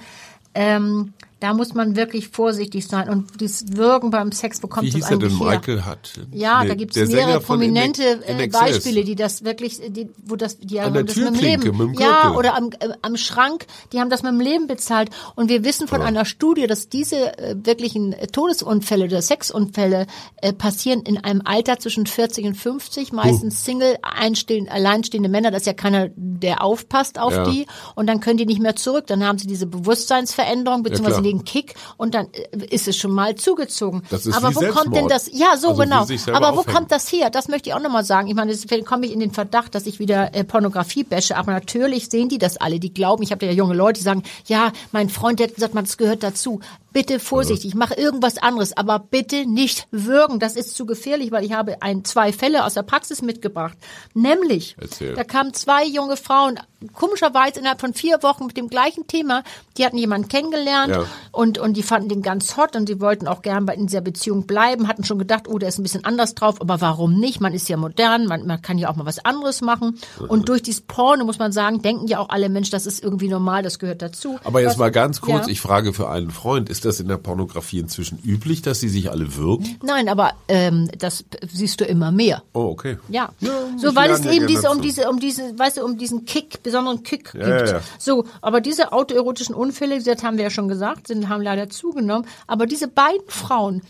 ähm, 0.56 1.14
da 1.40 1.54
muss 1.54 1.74
man 1.74 1.96
wirklich 1.96 2.28
vorsichtig 2.30 2.88
sein. 2.88 3.10
Und 3.10 3.40
dieses 3.40 3.78
Würgen 3.78 4.10
beim 4.10 4.32
Sex, 4.32 4.62
wo 4.62 4.68
kommt 4.68 4.88
wie 4.88 4.92
das 4.92 5.10
hieß 5.10 5.20
denn? 5.20 5.22
eigentlich 5.22 5.40
her? 5.40 5.60
Michael 5.60 5.82
hat. 5.84 6.12
Ja, 6.32 6.62
nee, 6.64 6.70
da 6.70 6.76
gibt 6.76 6.98
es 6.98 7.10
mehrere 7.10 7.40
prominente 7.40 8.04
In- 8.28 8.40
äh. 8.40 8.48
Beispiele, 8.48 9.04
die 9.04 9.16
das 9.16 9.44
wirklich, 9.46 9.80
die, 9.90 10.10
wo 10.26 10.36
das, 10.36 10.58
die 10.60 10.82
haben 10.82 10.94
das 11.06 11.16
mit 11.16 11.28
dem 11.28 11.34
Leben, 11.36 11.78
mit 11.78 11.80
dem 11.80 11.94
ja, 12.02 12.36
oder 12.36 12.56
am, 12.56 12.70
äh, 12.80 12.90
am 13.02 13.16
Schrank, 13.16 13.66
die 13.94 14.00
haben 14.00 14.10
das 14.10 14.24
mit 14.24 14.32
dem 14.34 14.40
Leben 14.42 14.68
bezahlt. 14.68 15.10
Und 15.36 15.50
wir 15.50 15.64
wissen 15.64 15.88
von 15.88 16.02
einer 16.02 16.26
Studie, 16.26 16.68
dass 16.68 16.90
diese 16.90 17.38
äh, 17.38 17.56
wirklichen 17.64 18.14
äh, 18.14 18.28
Todesunfälle 18.28 19.06
oder 19.06 19.22
Sexunfälle 19.22 20.08
äh, 20.42 20.52
passieren 20.54 21.02
in 21.02 21.18
einem 21.24 21.42
Alter 21.46 21.80
zwischen 21.80 22.06
40 22.06 22.46
und 22.48 22.56
50, 22.56 23.14
meistens 23.14 23.64
Single, 23.64 23.98
einstehend, 24.02 24.70
alleinstehende 24.72 25.30
Männer, 25.30 25.52
das 25.52 25.62
ist 25.62 25.68
ja 25.68 25.74
keiner, 25.74 26.10
der 26.16 26.64
aufpasst 26.64 27.18
auf 27.20 27.34
Ja. 27.34 27.44
die. 27.50 27.66
Und 27.96 28.08
dann 28.08 28.20
können 28.20 28.38
die 28.38 28.46
nicht 28.46 28.62
mehr 28.62 28.76
zurück. 28.76 29.08
Dann 29.08 29.24
haben 29.24 29.38
sie 29.38 29.48
diese 29.48 29.68
Bewusstseinsveränderung, 29.68 30.84
beziehungsweise 30.84 31.22
klar. 31.22 31.29
Den 31.30 31.46
Kick 31.46 31.76
und 31.98 32.14
dann 32.14 32.28
äh, 32.34 32.66
ist 32.70 32.88
es 32.88 32.98
schon 32.98 33.12
mal 33.12 33.36
zugezogen. 33.36 34.04
Das 34.10 34.26
ist 34.26 34.36
Aber 34.36 34.56
wo 34.56 34.60
kommt 34.60 34.96
denn 34.96 35.08
Selbstmord. 35.08 35.12
das? 35.12 35.30
Ja, 35.34 35.58
so 35.58 35.70
Also 35.70 35.82
genau. 35.84 36.06
Aber 36.36 36.56
wo 36.56 36.60
aufhängen. 36.62 36.76
kommt 36.76 36.92
das 36.92 37.12
her? 37.12 37.30
Das 37.30 37.48
möchte 37.48 37.70
ich 37.70 37.76
auch 37.76 37.82
nochmal 37.82 38.04
sagen. 38.04 38.28
Ich 38.28 38.36
meine, 38.36 38.52
deswegen 38.52 38.86
komme 38.86 39.06
ich 39.06 39.12
in 39.14 39.20
den 39.20 39.32
Verdacht, 39.32 39.76
dass 39.76 39.86
ich 39.86 40.00
wieder 40.00 40.34
äh, 40.36 40.44
Pornografie 40.44 41.04
bashe. 41.04 41.36
Aber 41.38 41.52
natürlich 41.52 42.10
sehen 42.10 42.30
die 42.30 42.38
das 42.38 42.58
alle. 42.58 42.80
Die 42.80 42.94
glauben, 42.94 43.24
ich 43.24 43.32
habe 43.32 43.46
ja 43.46 43.52
junge 43.52 43.74
Leute, 43.74 44.00
die 44.00 44.04
sagen, 44.04 44.24
ja, 44.48 44.72
mein 44.92 45.10
Freund 45.10 45.40
der 45.40 45.48
hat 45.48 45.56
gesagt, 45.56 45.74
man, 45.74 45.86
das 45.86 45.98
gehört 45.98 46.24
dazu. 46.24 46.60
Bitte 46.92 47.20
vorsichtig, 47.20 47.76
mach 47.76 47.92
irgendwas 47.96 48.38
anderes, 48.40 48.76
aber 48.76 48.98
bitte 49.00 49.46
nicht 49.46 49.88
würgen. 49.92 50.40
Das 50.40 50.56
ist 50.56 50.76
zu 50.76 50.86
gefährlich, 50.86 51.32
weil 51.32 51.44
ich 51.46 51.54
habe 51.54 51.82
ein, 51.82 52.04
zwei 52.04 52.34
Fälle 52.34 52.66
aus 52.66 52.74
der 52.74 52.84
Praxis 52.84 53.22
mitgebracht. 53.22 53.78
Nämlich, 54.14 54.76
Erzähl. 54.80 55.14
da 55.14 55.24
kamen 55.24 55.54
zwei 55.54 55.86
junge 55.86 56.18
Frauen, 56.18 56.60
komischerweise 56.94 57.60
innerhalb 57.60 57.80
von 57.82 57.94
vier 57.94 58.24
Wochen 58.24 58.48
mit 58.48 58.58
dem 58.58 58.70
gleichen 58.70 59.06
Thema. 59.08 59.44
Die 59.78 59.86
hatten 59.86 59.98
jemanden 59.98 60.30
kennengelernt 60.30 60.94
Ja. 60.96 61.06
und, 61.32 61.58
und 61.58 61.76
die 61.76 61.84
fanden 61.84 62.10
den 62.10 62.22
ganz 62.22 62.58
hot 62.58 62.76
und 62.76 62.90
die 62.90 63.00
wollten 63.00 63.28
auch 63.28 63.42
gern 63.42 63.66
bei 63.66 63.76
in 63.76 63.88
dieser 63.88 64.02
Beziehung 64.02 64.48
bleiben, 64.48 64.88
hatten 64.88 65.04
schon 65.04 65.20
gedacht, 65.20 65.48
oh, 65.48 65.58
der 65.60 65.70
ist 65.70 65.78
ein 65.78 65.84
bisschen 65.84 66.06
anders 66.06 66.36
drauf, 66.36 66.60
aber 66.62 66.82
warum 66.82 67.20
nicht? 67.20 67.40
Man 67.40 67.54
ist 67.54 67.70
ja 67.70 67.78
modern, 67.78 68.26
man, 68.26 68.48
man 68.48 68.62
kann 68.62 68.78
ja 68.78 68.90
auch 68.90 68.96
mal 68.96 69.06
was 69.06 69.24
anderes 69.24 69.62
machen. 69.62 70.00
Und 70.28 70.50
durch 70.50 70.64
dieses 70.64 70.82
Porno, 70.82 71.24
muss 71.26 71.38
man 71.40 71.52
sagen, 71.52 71.82
denken 71.82 72.08
ja 72.08 72.20
auch 72.20 72.30
alle 72.30 72.50
Mensch, 72.50 72.70
das 72.72 72.86
ist 72.86 73.04
irgendwie 73.04 73.28
normal, 73.28 73.62
das 73.62 73.78
gehört 73.80 74.02
dazu. 74.02 74.40
Aber 74.44 74.62
jetzt 74.62 74.72
Was- 74.72 74.78
mal 74.78 74.92
ganz 74.92 75.22
kurz, 75.22 75.46
Ja. 75.46 75.52
ich 75.52 75.62
frage 75.62 75.94
für 75.94 76.10
einen 76.10 76.32
Freund, 76.32 76.70
ist 76.70 76.79
das 76.82 77.00
in 77.00 77.08
der 77.08 77.18
Pornografie 77.18 77.80
inzwischen 77.80 78.20
üblich, 78.24 78.62
dass 78.62 78.80
sie 78.80 78.90
sich 78.90 79.10
alle 79.12 79.36
würgen? 79.36 79.78
Nein, 79.84 80.10
aber 80.10 80.32
ähm, 80.48 80.90
das 80.98 81.26
siehst 81.52 81.80
du 81.82 81.86
immer 81.86 82.12
mehr. 82.12 82.44
Oh, 82.54 82.66
okay. 82.72 82.98
Ja, 83.10 83.30
Ja, 83.40 83.52
so 83.78 83.96
weil 83.96 84.12
es 84.12 84.26
eben 84.26 84.48
diese 84.48 84.70
um 84.70 84.82
diese 84.82 85.10
um 85.10 85.20
diese 85.20 85.58
weißt 85.58 85.78
du 85.78 85.84
um 85.86 85.98
diesen 85.98 86.26
Kick 86.26 86.64
besonderen 86.64 87.04
Kick 87.04 87.34
Ja, 87.34 87.58
gibt. 87.58 87.70
ja. 87.72 87.82
So, 87.98 88.26
aber 88.42 88.62
diese 88.62 88.92
autoerotischen 88.94 89.56
Unfälle, 89.56 90.02
das 90.02 90.24
haben 90.24 90.38
wir 90.38 90.46
ja 90.46 90.50
schon 90.50 90.68
gesagt, 90.68 91.08
sind 91.08 91.30
haben 91.30 91.42
leider 91.42 91.70
zugenommen, 91.70 92.26
aber 92.48 92.66
diese 92.66 92.88
beiden 92.88 93.28
Frauen 93.28 93.82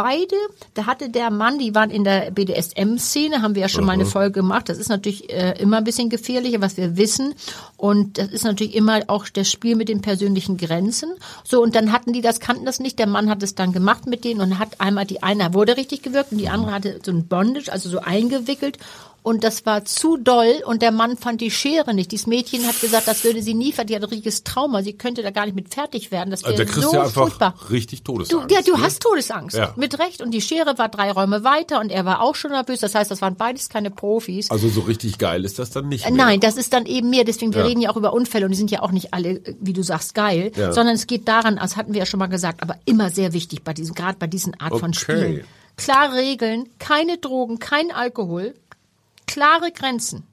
Beide, 0.00 0.36
da 0.74 0.86
hatte 0.86 1.10
der 1.10 1.28
Mann, 1.28 1.58
die 1.58 1.74
waren 1.74 1.90
in 1.90 2.04
der 2.04 2.30
BDSM-Szene, 2.30 3.42
haben 3.42 3.56
wir 3.56 3.62
ja 3.62 3.68
schon 3.68 3.84
mal 3.84 3.94
eine 3.94 4.06
Folge 4.06 4.30
gemacht. 4.30 4.68
Das 4.68 4.78
ist 4.78 4.88
natürlich 4.88 5.28
äh, 5.32 5.60
immer 5.60 5.78
ein 5.78 5.82
bisschen 5.82 6.08
gefährlicher, 6.08 6.60
was 6.60 6.76
wir 6.76 6.96
wissen. 6.96 7.34
Und 7.76 8.16
das 8.16 8.28
ist 8.28 8.44
natürlich 8.44 8.76
immer 8.76 9.00
auch 9.08 9.28
das 9.28 9.50
Spiel 9.50 9.74
mit 9.74 9.88
den 9.88 10.00
persönlichen 10.00 10.56
Grenzen. 10.56 11.10
So, 11.42 11.60
und 11.60 11.74
dann 11.74 11.90
hatten 11.90 12.12
die 12.12 12.20
das, 12.20 12.38
kannten 12.38 12.64
das 12.64 12.78
nicht. 12.78 13.00
Der 13.00 13.08
Mann 13.08 13.28
hat 13.28 13.42
es 13.42 13.56
dann 13.56 13.72
gemacht 13.72 14.06
mit 14.06 14.22
denen 14.22 14.40
und 14.40 14.60
hat 14.60 14.80
einmal 14.80 15.04
die 15.04 15.20
eine 15.24 15.52
wurde 15.52 15.76
richtig 15.76 16.02
gewirkt 16.02 16.30
und 16.30 16.38
die 16.38 16.48
andere 16.48 16.70
hatte 16.70 17.00
so 17.04 17.10
ein 17.10 17.26
Bondage, 17.26 17.72
also 17.72 17.88
so 17.88 17.98
eingewickelt. 17.98 18.78
Und 19.28 19.44
das 19.44 19.66
war 19.66 19.84
zu 19.84 20.16
doll 20.16 20.62
und 20.64 20.82
der 20.82 20.90
Mann 20.90 21.16
fand 21.16 21.40
die 21.40 21.50
Schere 21.50 21.94
nicht. 21.94 22.10
Dieses 22.12 22.26
Mädchen 22.26 22.66
hat 22.66 22.80
gesagt, 22.80 23.06
das 23.06 23.22
würde 23.24 23.42
sie 23.42 23.54
nie 23.54 23.72
verdienen, 23.72 24.00
die 24.00 24.04
hat 24.04 24.10
ein 24.10 24.14
richtiges 24.14 24.42
Trauma, 24.44 24.82
sie 24.82 24.94
könnte 24.94 25.22
da 25.22 25.30
gar 25.30 25.44
nicht 25.44 25.54
mit 25.54 25.72
fertig 25.72 26.10
werden. 26.10 26.30
Das 26.30 26.44
Also 26.44 26.58
wäre 26.58 26.66
kriegst 26.68 26.82
so 26.82 26.90
du 26.90 26.96
ja 26.96 27.02
einfach 27.04 27.22
furchtbar. 27.22 27.54
richtig 27.70 28.02
Du, 28.02 28.12
Todesangst. 28.14 28.50
ja, 28.50 28.62
du 28.62 28.76
ne? 28.76 28.82
hast 28.82 29.02
Todesangst. 29.02 29.56
Ja. 29.56 29.72
Mit 29.76 29.98
Recht. 29.98 30.22
Und 30.22 30.30
die 30.32 30.40
Schere 30.40 30.78
war 30.78 30.88
drei 30.88 31.12
Räume 31.12 31.44
weiter 31.44 31.80
und 31.80 31.90
er 31.90 32.04
war 32.04 32.22
auch 32.22 32.34
schon 32.34 32.50
nervös. 32.52 32.80
Das 32.80 32.94
heißt, 32.94 33.10
das 33.10 33.20
waren 33.22 33.36
beides 33.36 33.68
keine 33.68 33.90
Profis. 33.90 34.50
Also 34.50 34.68
so 34.68 34.80
richtig 34.80 35.18
geil 35.18 35.44
ist 35.44 35.58
das 35.58 35.70
dann 35.70 35.88
nicht 35.88 36.04
mehr. 36.08 36.14
Nein, 36.14 36.40
das 36.40 36.56
ist 36.56 36.72
dann 36.72 36.86
eben 36.86 37.10
mehr. 37.10 37.24
Deswegen, 37.24 37.52
wir 37.54 37.60
Ja. 37.62 37.66
reden 37.66 37.80
ja 37.82 37.90
auch 37.90 37.96
über 37.96 38.12
Unfälle 38.12 38.46
und 38.46 38.52
die 38.52 38.56
sind 38.58 38.70
ja 38.70 38.82
auch 38.82 38.92
nicht 38.92 39.12
alle, 39.14 39.42
wie 39.60 39.72
du 39.72 39.82
sagst, 39.82 40.14
geil, 40.14 40.52
Ja. 40.56 40.72
sondern 40.72 40.94
es 40.94 41.06
geht 41.06 41.28
daran, 41.28 41.56
das 41.56 41.76
hatten 41.76 41.92
wir 41.92 42.00
ja 42.00 42.06
schon 42.06 42.18
mal 42.18 42.26
gesagt, 42.28 42.62
aber 42.62 42.76
immer 42.86 43.10
sehr 43.10 43.32
wichtig 43.34 43.62
bei 43.62 43.74
diesem, 43.74 43.94
gerade 43.94 44.16
bei 44.18 44.26
diesen 44.26 44.58
Art 44.60 44.78
von 44.78 44.90
Okay. 44.90 44.98
Spielen. 44.98 45.44
Klare 45.76 46.16
Regeln, 46.16 46.68
keine 46.80 47.18
Drogen, 47.18 47.58
kein 47.60 47.92
Alkohol, 47.92 48.54
klare 49.28 49.70
Grenzen. 49.72 50.24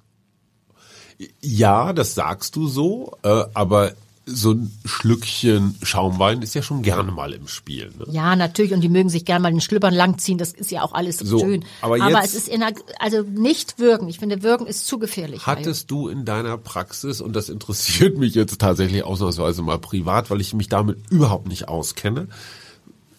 Ja, 1.41 1.93
das 1.93 2.15
sagst 2.15 2.55
du 2.55 2.67
so, 2.67 3.17
äh, 3.23 3.43
aber 3.53 3.93
so 4.25 4.51
ein 4.51 4.71
Schlückchen 4.85 5.75
Schaumwein 5.83 6.41
ist 6.41 6.55
ja 6.55 6.63
schon 6.63 6.81
gerne 6.81 7.11
mal 7.11 7.31
im 7.31 7.47
Spiel. 7.47 7.91
Ne? 7.97 8.05
Ja, 8.09 8.35
natürlich, 8.35 8.73
und 8.73 8.81
die 8.81 8.89
mögen 8.89 9.09
sich 9.09 9.23
gerne 9.23 9.43
mal 9.43 9.51
den 9.51 9.61
Schlüppern 9.61 9.93
langziehen, 9.93 10.37
das 10.37 10.51
ist 10.51 10.71
ja 10.71 10.81
auch 10.81 10.93
alles 10.93 11.19
So, 11.19 11.39
schön. 11.39 11.63
aber 11.81 12.01
aber 12.01 12.23
es 12.23 12.33
ist 12.33 12.47
in 12.47 12.61
der, 12.61 12.73
also 12.99 13.21
nicht 13.21 13.77
würgen. 13.77 14.09
Ich 14.09 14.17
finde, 14.19 14.41
würgen 14.41 14.65
ist 14.65 14.87
zu 14.87 14.97
gefährlich. 14.97 15.45
Hattest 15.45 15.91
du 15.91 16.07
in 16.07 16.25
deiner 16.25 16.57
Praxis, 16.57 17.21
und 17.21 17.35
das 17.35 17.49
interessiert 17.49 18.17
mich 18.17 18.33
jetzt 18.33 18.59
tatsächlich 18.59 19.03
ausnahmsweise 19.03 19.61
mal 19.61 19.77
privat, 19.77 20.31
weil 20.31 20.41
ich 20.41 20.53
mich 20.55 20.69
damit 20.69 20.97
überhaupt 21.11 21.47
nicht 21.47 21.67
auskenne, 21.67 22.27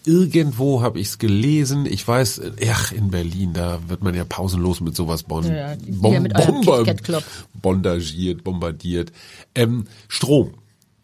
irgendwo 0.07 0.81
habe 0.81 0.99
ich 0.99 1.07
es 1.07 1.17
gelesen, 1.17 1.85
ich 1.85 2.07
weiß, 2.07 2.41
ach, 2.71 2.91
in 2.93 3.11
Berlin, 3.11 3.53
da 3.53 3.79
wird 3.87 4.01
man 4.03 4.15
ja 4.15 4.23
pausenlos 4.25 4.79
mit 4.81 4.95
sowas 4.95 5.23
bon 5.23 5.43
Ja, 5.43 5.75
hier 6.09 6.21
mit 6.21 6.35
eurem 6.35 6.61
KitKat 6.61 7.03
Club. 7.03 7.23
bondagiert, 7.61 8.43
bombardiert. 8.43 9.11
Ähm, 9.53 9.85
Strom. 10.07 10.53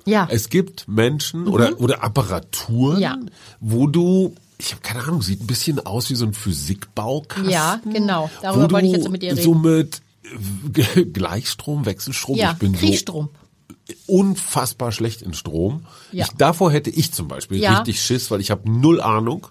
Ja. 0.05 0.23
Mhm. 0.25 0.29
Es 0.31 0.49
gibt 0.49 0.87
Menschen 0.87 1.47
oder, 1.47 1.79
oder 1.79 2.03
Apparaturen, 2.03 2.99
Ja. 3.01 3.17
wo 3.59 3.87
du, 3.87 4.33
ich 4.57 4.71
habe 4.71 4.81
keine 4.81 5.03
Ahnung, 5.03 5.21
sieht 5.21 5.41
ein 5.41 5.47
bisschen 5.47 5.85
aus 5.85 6.09
wie 6.09 6.15
so 6.15 6.25
ein 6.25 6.33
Physikbaukasten. 6.33 7.49
Ja, 7.49 7.79
genau. 7.91 8.29
Darüber 8.41 8.67
wo 8.69 8.71
wollte 8.73 8.87
ich 8.87 8.93
jetzt 8.93 9.09
mit 9.09 9.21
dir 9.21 9.35
So 9.35 9.51
reden. 9.51 9.61
mit 9.79 10.01
äh, 10.95 11.05
Gleichstrom, 11.05 11.85
Wechselstrom. 11.85 12.37
ja, 12.37 12.51
ich 12.53 12.57
bin 12.59 12.73
Kriechstrom. 12.73 13.29
so 13.31 13.42
unfassbar 14.07 14.91
schlecht 14.91 15.21
in 15.21 15.33
Strom. 15.33 15.85
Ja. 16.11 16.25
Ich, 16.25 16.31
davor 16.37 16.71
hätte 16.71 16.89
ich 16.89 17.11
zum 17.11 17.27
Beispiel 17.27 17.59
Ja. 17.59 17.77
richtig 17.77 18.01
Schiss, 18.01 18.31
weil 18.31 18.39
ich 18.41 18.51
habe 18.51 18.69
null 18.71 19.01
Ahnung. 19.01 19.47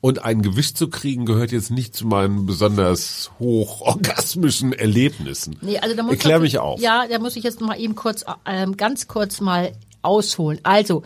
Und 0.00 0.22
ein 0.24 0.42
Gewicht 0.42 0.78
zu 0.78 0.88
kriegen 0.88 1.26
gehört 1.26 1.50
jetzt 1.50 1.72
nicht 1.72 1.92
zu 1.96 2.06
meinen 2.06 2.46
besonders 2.46 3.32
hochorgasmischen 3.40 4.72
Erlebnissen. 4.72 5.56
Nee, 5.60 5.78
also 5.78 5.96
da 5.96 6.02
muss 6.04 6.12
Erklär 6.12 6.36
ich- 6.36 6.42
mich 6.42 6.58
auf. 6.58 6.80
Ja, 6.80 7.06
da 7.08 7.18
muss 7.18 7.34
ich 7.36 7.42
jetzt 7.42 7.60
mal 7.60 7.78
eben 7.80 7.94
kurz, 7.96 8.24
ähm, 8.46 8.76
ganz 8.76 9.08
kurz 9.08 9.40
mal 9.40 9.72
ausholen. 10.02 10.60
Also, 10.62 11.02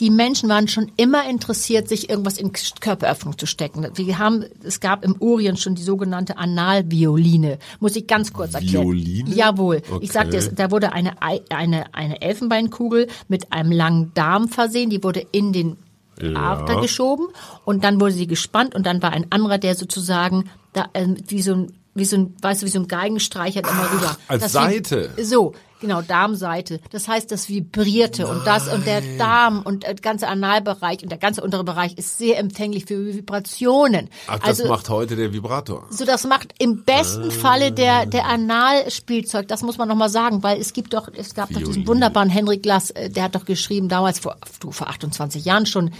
die 0.00 0.10
Menschen 0.10 0.48
waren 0.48 0.68
schon 0.68 0.90
immer 0.96 1.28
interessiert, 1.28 1.88
sich 1.88 2.10
irgendwas 2.10 2.38
in 2.38 2.52
Körperöffnung 2.80 3.38
zu 3.38 3.46
stecken. 3.46 3.86
Wir 3.94 4.18
haben, 4.18 4.44
es 4.62 4.80
gab 4.80 5.04
im 5.04 5.16
Orient 5.20 5.58
schon 5.60 5.74
die 5.74 5.82
sogenannte 5.82 6.36
Analvioline. 6.38 7.58
Muss 7.80 7.96
ich 7.96 8.06
ganz 8.06 8.32
kurz 8.32 8.54
erklären. 8.54 8.84
Violine? 8.84 9.30
Jawohl. 9.34 9.82
Okay. 9.88 10.04
Ich 10.04 10.12
sagte 10.12 10.36
es, 10.36 10.54
da 10.54 10.70
wurde 10.70 10.92
eine, 10.92 11.22
Ei- 11.22 11.42
eine, 11.50 11.94
eine 11.94 12.20
Elfenbeinkugel 12.22 13.08
mit 13.28 13.52
einem 13.52 13.72
langen 13.72 14.12
Darm 14.14 14.48
versehen, 14.48 14.90
die 14.90 15.02
wurde 15.02 15.26
in 15.32 15.52
den 15.52 15.76
Ja. 16.20 16.34
After 16.34 16.80
geschoben 16.80 17.26
und 17.64 17.82
dann 17.82 18.00
wurde 18.00 18.12
sie 18.12 18.26
gespannt 18.28 18.74
und 18.74 18.86
dann 18.86 19.02
war 19.02 19.12
ein 19.12 19.26
anderer, 19.30 19.58
der 19.58 19.74
sozusagen 19.74 20.44
da 20.72 20.86
ähm, 20.94 21.16
wie 21.26 21.42
so 21.42 21.54
ein 21.54 21.72
wie 21.94 22.04
so 22.04 22.16
ein, 22.16 22.34
weißt 22.42 22.62
du, 22.62 22.66
wie 22.66 22.70
so 22.70 22.80
ein 22.80 22.88
Geigenstreicher 22.88 23.60
immer 23.60 23.92
rüber. 23.92 24.16
als 24.28 24.42
Das 24.42 24.52
Seite. 24.52 25.10
vib- 25.16 25.24
So, 25.24 25.54
genau, 25.80 26.02
Darmseite. 26.02 26.80
Das 26.90 27.06
heißt, 27.06 27.30
das 27.30 27.48
vibrierte 27.48 28.26
und 28.26 28.44
das 28.46 28.66
und 28.66 28.84
der 28.86 29.00
Darm 29.16 29.62
und 29.62 29.84
der 29.84 29.94
ganze 29.94 30.26
Analbereich 30.26 31.02
und 31.04 31.10
der 31.10 31.18
ganze 31.18 31.42
untere 31.42 31.62
Bereich 31.62 31.96
ist 31.96 32.18
sehr 32.18 32.38
empfänglich 32.38 32.86
für 32.86 33.14
Vibrationen. 33.14 34.08
Ach, 34.26 34.38
das 34.40 34.60
also, 34.60 34.68
macht 34.68 34.88
heute 34.88 35.14
der 35.14 35.32
Vibrator. 35.32 35.86
so, 35.90 36.04
das 36.04 36.24
macht 36.24 36.52
im 36.58 36.82
besten 36.84 37.30
Falle 37.30 37.70
der, 37.70 38.06
der 38.06 38.26
Analspielzeug, 38.26 39.46
das 39.48 39.62
muss 39.62 39.78
man 39.78 39.88
nochmal 39.88 40.08
sagen, 40.08 40.42
weil 40.42 40.60
es 40.60 40.72
gibt 40.72 40.94
doch, 40.94 41.08
es 41.14 41.34
gab 41.34 41.50
doch 41.50 41.60
diesen 41.62 41.86
wunderbaren 41.86 42.28
Henrik 42.28 42.62
Glass, 42.62 42.90
äh, 42.90 43.10
der 43.10 43.24
hat 43.24 43.34
doch 43.34 43.44
geschrieben, 43.44 43.88
damals 43.88 44.18
vor, 44.18 44.36
du, 44.60 44.70
vor 44.72 44.88
28 44.88 45.44
Jahren 45.44 45.66
schon, 45.66 45.92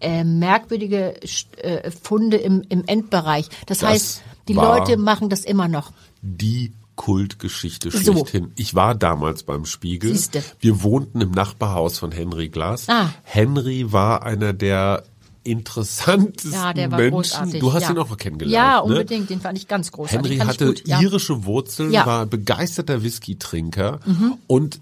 äh, 0.00 0.24
merkwürdige 0.24 1.14
äh, 1.62 1.90
Funde 1.90 2.36
im, 2.36 2.62
im 2.68 2.84
Endbereich. 2.86 3.48
Das, 3.66 3.78
Das 3.78 3.88
heißt, 3.88 4.22
die 4.48 4.54
Leute 4.54 4.96
machen 4.96 5.28
das 5.28 5.44
immer 5.44 5.68
noch. 5.68 5.92
Die 6.22 6.72
Kultgeschichte 6.94 7.90
So. 7.90 8.12
schlechthin. 8.12 8.52
Ich 8.56 8.74
war 8.74 8.94
damals 8.94 9.42
beim 9.42 9.66
Spiegel. 9.66 10.12
Siehste. 10.12 10.42
Wir 10.60 10.82
wohnten 10.82 11.20
im 11.20 11.30
Nachbarhaus 11.30 11.98
von 11.98 12.10
Henry 12.10 12.48
Glass. 12.48 12.88
Ah. 12.88 13.10
Henry 13.22 13.92
war 13.92 14.22
einer 14.22 14.52
der 14.52 15.04
interessantesten 15.44 16.52
Ja, 16.52 16.72
der 16.72 16.90
war 16.90 16.98
Menschen. 16.98 17.14
großartig. 17.14 17.60
Du 17.60 17.72
hast 17.72 17.82
ja. 17.82 17.90
ihn 17.90 17.98
auch 17.98 18.16
kennengelernt. 18.16 18.52
Ja, 18.52 18.76
ne? 18.78 18.82
unbedingt, 18.82 19.30
den 19.30 19.40
fand 19.40 19.58
ich 19.58 19.68
ganz 19.68 19.92
großartig. 19.92 20.32
Henry 20.40 20.46
hatte 20.46 20.74
irische 20.86 21.44
Wurzeln, 21.44 21.92
Ja. 21.92 22.02
Mhm. 22.02 22.06
war 22.06 22.26
begeisterter 22.26 23.02
Whisky-Trinker 23.02 24.00
und 24.46 24.80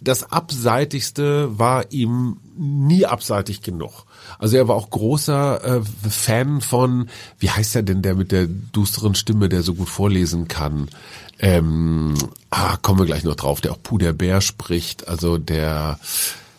das 0.00 0.30
Abseitigste 0.30 1.58
war 1.58 1.90
ihm 1.90 2.38
nie 2.56 3.06
abseitig 3.06 3.62
genug. 3.62 4.04
Also 4.38 4.56
er 4.56 4.68
war 4.68 4.76
auch 4.76 4.90
großer 4.90 5.78
äh, 5.78 5.80
Fan 6.08 6.60
von, 6.60 7.08
wie 7.38 7.50
heißt 7.50 7.76
er 7.76 7.82
denn, 7.82 8.02
der 8.02 8.14
mit 8.14 8.32
der 8.32 8.46
dusteren 8.46 9.14
Stimme, 9.14 9.48
der 9.48 9.62
so 9.62 9.74
gut 9.74 9.88
vorlesen 9.88 10.48
kann? 10.48 10.88
Ähm, 11.38 12.14
ah, 12.50 12.76
kommen 12.76 12.98
wir 12.98 13.06
gleich 13.06 13.24
noch 13.24 13.36
drauf, 13.36 13.60
der 13.60 13.72
auch 13.72 13.82
Puder 13.82 14.12
Bär 14.12 14.40
spricht, 14.40 15.06
also 15.08 15.38
der, 15.38 15.98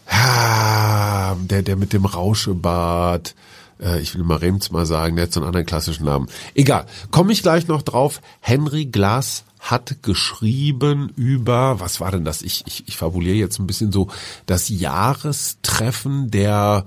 ah, 0.08 1.36
der, 1.36 1.64
der 1.64 1.76
mit 1.76 1.94
dem 1.94 2.06
Rauschebart, 2.06 3.36
äh, 3.80 4.00
ich 4.00 4.16
will 4.16 4.24
mal 4.24 4.38
Rems 4.38 4.72
mal 4.72 4.86
sagen, 4.86 5.16
der 5.16 5.24
hat 5.24 5.34
so 5.34 5.40
einen 5.40 5.48
anderen 5.48 5.66
klassischen 5.66 6.06
Namen. 6.06 6.28
Egal, 6.54 6.86
komme 7.12 7.32
ich 7.34 7.42
gleich 7.42 7.68
noch 7.68 7.82
drauf. 7.82 8.22
Henry 8.40 8.86
Glass 8.86 9.44
hat 9.72 10.04
geschrieben 10.04 11.12
über, 11.16 11.80
was 11.80 12.00
war 12.00 12.12
denn 12.12 12.26
das? 12.26 12.42
Ich, 12.42 12.64
ich, 12.68 12.88
ich 12.88 12.98
fabuliere 12.98 13.36
jetzt 13.36 13.60
ein 13.60 13.68
bisschen 13.68 13.92
so, 13.92 14.08
das 14.46 14.70
Jahrestreffen 14.70 16.32
der 16.32 16.86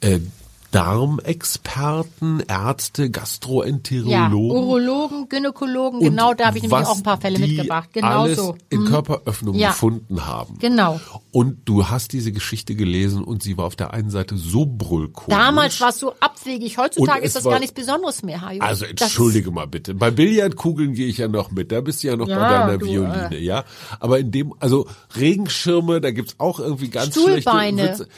äh, 0.00 0.20
Darmexperten, 0.70 2.42
Ärzte, 2.46 3.02
Ja, 3.04 3.08
Gastroenterologen. 3.08 4.32
Urologen, 4.34 5.28
Gynäkologen, 5.28 6.00
genau, 6.00 6.34
da 6.34 6.46
habe 6.46 6.58
ich 6.58 6.62
nämlich 6.64 6.86
auch 6.86 6.96
ein 6.96 7.02
paar 7.02 7.20
Fälle 7.20 7.38
mitgebracht. 7.38 7.90
Genau 7.92 8.22
alles 8.22 8.36
so. 8.38 8.56
in 8.68 8.84
Körperöffnungen 8.84 9.60
Ja. 9.60 9.70
gefunden 9.70 10.26
haben. 10.26 10.58
Genau. 10.58 11.00
Und 11.32 11.58
du 11.68 11.88
hast 11.88 12.12
diese 12.12 12.32
Geschichte 12.32 12.74
gelesen 12.74 13.24
und 13.24 13.42
sie 13.42 13.56
war 13.56 13.64
auf 13.66 13.76
der 13.76 13.92
einen 13.92 14.10
Seite 14.10 14.36
so 14.36 14.66
brüllkomisch. 14.66 15.36
Damals 15.38 15.80
war 15.80 15.90
es 15.90 15.98
so 15.98 16.14
abwegig. 16.20 16.78
Heutzutage 16.78 17.24
ist 17.24 17.36
das 17.36 17.44
war- 17.44 17.52
gar 17.52 17.60
nichts 17.60 17.74
Besonderes 17.74 18.22
mehr, 18.22 18.40
Hajo. 18.40 18.60
Also 18.60 18.84
Das 18.84 18.90
entschuldige 19.08 19.50
mal 19.50 19.66
bitte. 19.66 19.94
Bei 19.94 20.10
Billardkugeln 20.10 20.94
gehe 20.94 21.06
ich 21.08 21.18
ja 21.18 21.28
noch 21.28 21.50
mit. 21.50 21.72
Da 21.72 21.80
bist 21.80 22.02
du 22.02 22.08
ja 22.08 22.16
noch 22.16 22.26
bei 22.26 22.32
Ja, 22.32 22.66
deiner 22.66 22.78
du, 22.78 22.86
äh. 22.86 22.90
Violine, 22.90 23.38
ja. 23.38 23.64
Aber 23.98 24.18
in 24.18 24.30
dem, 24.30 24.54
also 24.60 24.86
Regenschirme, 25.16 26.00
da 26.00 26.10
gibt's 26.10 26.34
auch 26.38 26.60
irgendwie 26.60 26.88
ganz 26.90 27.12
Stuhlbeine. 27.14 27.82
schlechte 27.82 28.04
Witze. 28.04 28.08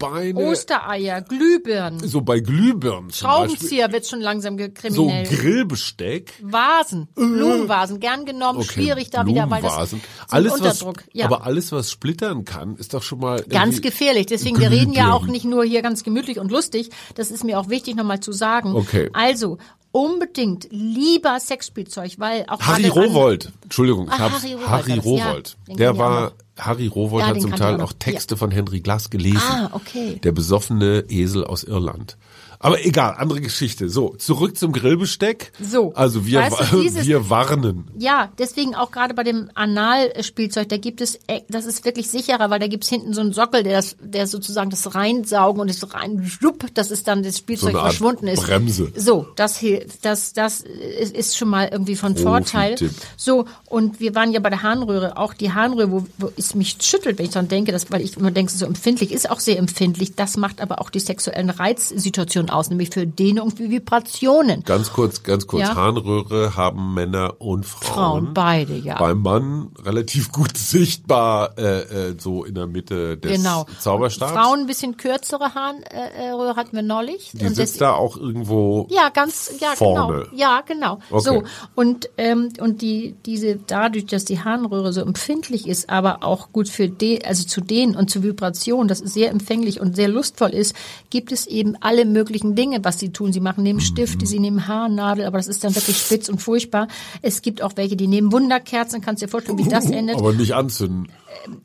Stuhlbeine. 0.00 0.38
Ostereier, 0.40 1.22
Glühbirnen, 1.22 2.06
so 2.06 2.20
bei 2.20 2.40
Glühbirnen. 2.40 3.10
Schraubenzieher 3.12 3.92
wird 3.92 4.06
schon 4.06 4.20
langsam 4.20 4.56
ge- 4.56 4.68
So 4.88 5.06
kriminell. 5.06 5.26
Grillbesteck. 5.26 6.32
Vasen, 6.42 7.08
Blumenvasen, 7.14 8.00
gern 8.00 8.24
genommen, 8.26 8.60
Okay, 8.60 8.72
schwierig 8.72 9.10
da 9.10 9.26
wieder, 9.26 9.48
weil 9.50 9.62
das 9.62 9.94
alles 10.28 10.52
Unterdruck. 10.54 10.98
was, 10.98 11.04
ja. 11.14 11.26
aber 11.26 11.44
alles 11.44 11.72
was 11.72 11.90
splittern 11.90 12.44
kann, 12.44 12.76
ist 12.76 12.94
doch 12.94 13.02
schon 13.02 13.20
mal 13.20 13.42
Ganz 13.48 13.80
gefährlich. 13.80 14.26
Deswegen, 14.26 14.58
wir 14.60 14.70
reden 14.70 14.92
ja 14.92 15.12
auch 15.12 15.20
Glühbirnen. 15.20 15.32
nicht 15.32 15.44
nur 15.46 15.64
hier 15.64 15.82
ganz 15.82 16.02
gemütlich 16.04 16.38
und 16.38 16.50
lustig. 16.50 16.90
Das 17.14 17.30
ist 17.30 17.44
mir 17.44 17.58
auch 17.58 17.68
wichtig 17.68 17.96
nochmal 17.96 18.20
zu 18.20 18.32
sagen. 18.32 18.74
Okay. 18.74 19.08
Also, 19.12 19.58
unbedingt 19.96 20.68
lieber 20.70 21.40
Sexspielzeug, 21.40 22.18
weil 22.18 22.44
auch 22.48 22.60
Harry 22.60 22.88
Rowold, 22.88 23.50
Entschuldigung, 23.62 24.10
Ah, 24.10 24.18
Harry 24.18 24.52
Rowold 24.52 24.68
Harry 24.68 24.92
ja. 24.94 25.00
Rowold. 25.00 25.56
Den 25.68 25.76
Der 25.78 25.96
war. 25.98 26.32
Harry 26.58 26.86
Rowold 26.86 27.22
Ja, 27.22 27.28
hat 27.34 27.40
zum 27.42 27.54
Teil 27.54 27.80
auch 27.80 27.90
auch. 27.90 27.92
Texte 27.92 28.36
von 28.36 28.50
Henry 28.50 28.80
Glass 28.80 29.10
gelesen. 29.10 29.40
Ah, 29.42 29.68
okay. 29.72 30.18
Der 30.22 30.32
besoffene 30.32 31.04
Esel 31.08 31.44
aus 31.44 31.64
Irland. 31.64 32.16
Aber 32.58 32.84
egal, 32.84 33.14
andere 33.18 33.40
Geschichte. 33.40 33.88
So, 33.88 34.14
zurück 34.16 34.56
zum 34.56 34.72
Grillbesteck. 34.72 35.52
So, 35.60 35.92
Also 35.94 36.26
wir, 36.26 36.40
weißt 36.40 36.72
du, 36.72 36.80
dieses- 36.82 37.06
wir 37.06 37.28
warnen. 37.30 37.88
Ja, 37.98 38.30
deswegen 38.38 38.74
auch 38.74 38.90
gerade 38.90 39.14
bei 39.14 39.22
dem 39.24 39.50
Analspielzeug, 39.54 40.68
da 40.68 40.76
gibt 40.76 41.00
es, 41.00 41.16
äh, 41.26 41.40
das 41.48 41.64
ist 41.66 41.84
wirklich 41.84 42.08
sicherer, 42.08 42.50
weil 42.50 42.58
da 42.60 42.66
gibt's 42.68 42.88
hinten 42.88 43.12
so 43.14 43.20
einen 43.20 43.32
Sockel, 43.32 43.62
der 43.62 43.74
das, 43.76 43.96
der 44.00 44.26
sozusagen 44.26 44.70
das 44.70 44.94
reinsaugen 44.94 45.60
und 45.60 45.68
das 45.70 45.94
rein, 45.94 46.24
schupp, 46.26 46.66
das 46.74 46.90
ist 46.90 47.08
dann 47.08 47.22
das 47.22 47.38
Spielzeug 47.38 47.72
So 47.72 47.78
verschwunden 47.78 48.26
ist. 48.28 48.42
Bremse. 48.42 48.92
So, 48.96 49.26
das 49.36 49.56
hilft, 49.58 50.04
das, 50.04 50.32
das 50.32 50.60
ist 50.60 51.36
schon 51.36 51.48
mal 51.48 51.68
irgendwie 51.70 51.96
von 51.96 52.16
Vorteil. 52.16 52.76
So, 53.16 53.46
und 53.68 54.00
wir 54.00 54.14
waren 54.14 54.32
ja 54.32 54.40
bei 54.40 54.50
der 54.50 54.62
Harnröhre, 54.62 55.16
auch 55.16 55.34
die 55.34 55.52
Harnröhre, 55.52 55.90
wo, 55.90 56.06
wo 56.18 56.30
es 56.36 56.54
mich 56.54 56.76
schüttelt, 56.80 57.18
wenn 57.18 57.26
ich 57.26 57.32
daran 57.32 57.48
denke, 57.48 57.72
dass, 57.72 57.90
weil 57.90 58.00
ich 58.02 58.16
immer 58.16 58.30
denke, 58.30 58.52
so 58.52 58.64
empfindlich 58.66 59.12
ist 59.12 59.30
auch 59.30 59.40
sehr 59.40 59.58
empfindlich. 59.58 60.14
Das 60.14 60.36
macht 60.36 60.60
aber 60.60 60.80
auch 60.80 60.90
die 60.90 61.00
sexuellen 61.00 61.50
Reizsituationen 61.50 62.45
aus, 62.50 62.70
nämlich 62.70 62.90
für 62.90 63.06
Dehnung 63.06 63.46
und 63.48 63.56
für 63.56 63.70
Vibrationen. 63.70 64.62
Ganz 64.64 64.92
kurz, 64.92 65.22
ganz 65.22 65.46
kurz. 65.46 65.62
Ja. 65.62 65.74
Harnröhre 65.74 66.56
haben 66.56 66.94
Männer 66.94 67.34
und 67.40 67.64
Frauen. 67.66 67.94
Frauen, 68.26 68.34
beide, 68.34 68.76
ja. 68.76 68.98
Beim 68.98 69.22
Mann 69.22 69.68
relativ 69.84 70.30
gut 70.32 70.56
sichtbar, 70.56 71.56
äh, 71.58 72.10
äh, 72.10 72.14
so 72.18 72.44
in 72.44 72.54
der 72.54 72.66
Mitte 72.66 73.16
des 73.16 73.36
Genau. 73.38 73.66
Zauberstabs. 73.80 74.32
Frauen 74.32 74.60
ein 74.60 74.66
bisschen 74.66 74.96
kürzere 74.96 75.54
Harnröhre 75.54 76.56
hatten 76.56 76.74
wir 76.76 76.82
neulich. 76.82 77.30
Die 77.32 77.44
Und 77.46 77.54
sitzt 77.54 77.74
das- 77.74 77.78
da 77.78 77.92
auch 77.94 78.16
irgendwo. 78.16 78.86
Ja, 78.90 79.08
ganz, 79.08 79.52
ja, 79.60 79.70
Vorne. 79.76 80.24
genau. 80.30 80.36
Ja, 80.36 80.60
genau. 80.66 80.98
Okay. 81.10 81.22
So. 81.24 81.42
Und, 81.74 82.08
ähm, 82.18 82.50
und 82.60 82.82
die, 82.82 83.14
diese, 83.24 83.56
dadurch, 83.56 84.06
dass 84.06 84.24
die 84.24 84.42
Harnröhre 84.42 84.92
so 84.92 85.00
empfindlich 85.00 85.66
ist, 85.68 85.88
aber 85.90 86.22
auch 86.22 86.52
gut 86.52 86.68
für 86.68 86.88
de, 86.88 87.24
also 87.24 87.44
zu 87.46 87.60
dehnen 87.60 87.96
und 87.96 88.10
zu 88.10 88.22
Vibration, 88.22 88.88
das 88.88 89.00
ist 89.00 89.14
sehr 89.14 89.30
empfänglich 89.30 89.80
und 89.80 89.96
sehr 89.96 90.08
lustvoll 90.08 90.50
ist, 90.50 90.74
gibt 91.10 91.32
es 91.32 91.46
eben 91.46 91.76
alle 91.80 92.04
möglichen 92.04 92.35
Dinge, 92.44 92.84
was 92.84 92.98
sie 92.98 93.10
tun. 93.10 93.32
Sie 93.32 93.40
machen 93.40 93.62
nehmen 93.62 93.80
Stifte, 93.80 94.26
sie 94.26 94.38
nehmen 94.38 94.66
Haarnadel, 94.68 95.24
aber 95.26 95.38
das 95.38 95.46
ist 95.48 95.64
dann 95.64 95.74
wirklich 95.74 95.96
spitz 95.98 96.28
und 96.28 96.40
furchtbar. 96.40 96.88
Es 97.22 97.42
gibt 97.42 97.62
auch 97.62 97.72
welche, 97.76 97.96
die 97.96 98.06
nehmen 98.06 98.32
Wunderkerzen, 98.32 99.00
kannst 99.00 99.22
dir 99.22 99.28
vorstellen, 99.28 99.58
wie 99.58 99.68
das 99.68 99.90
endet. 99.90 100.16
Aber 100.16 100.32
nicht 100.32 100.54
anzünden. 100.54 101.08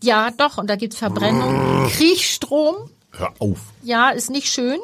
Ja, 0.04 0.32
doch, 0.32 0.58
und 0.58 0.70
da 0.70 0.76
gibt's 0.76 0.98
Verbrennung. 0.98 1.88
Kriechstrom, 1.90 2.76
Hör 3.12 3.34
auf. 3.40 3.60
ja, 3.84 4.10
ist 4.10 4.30
nicht 4.30 4.48
schön. 4.48 4.80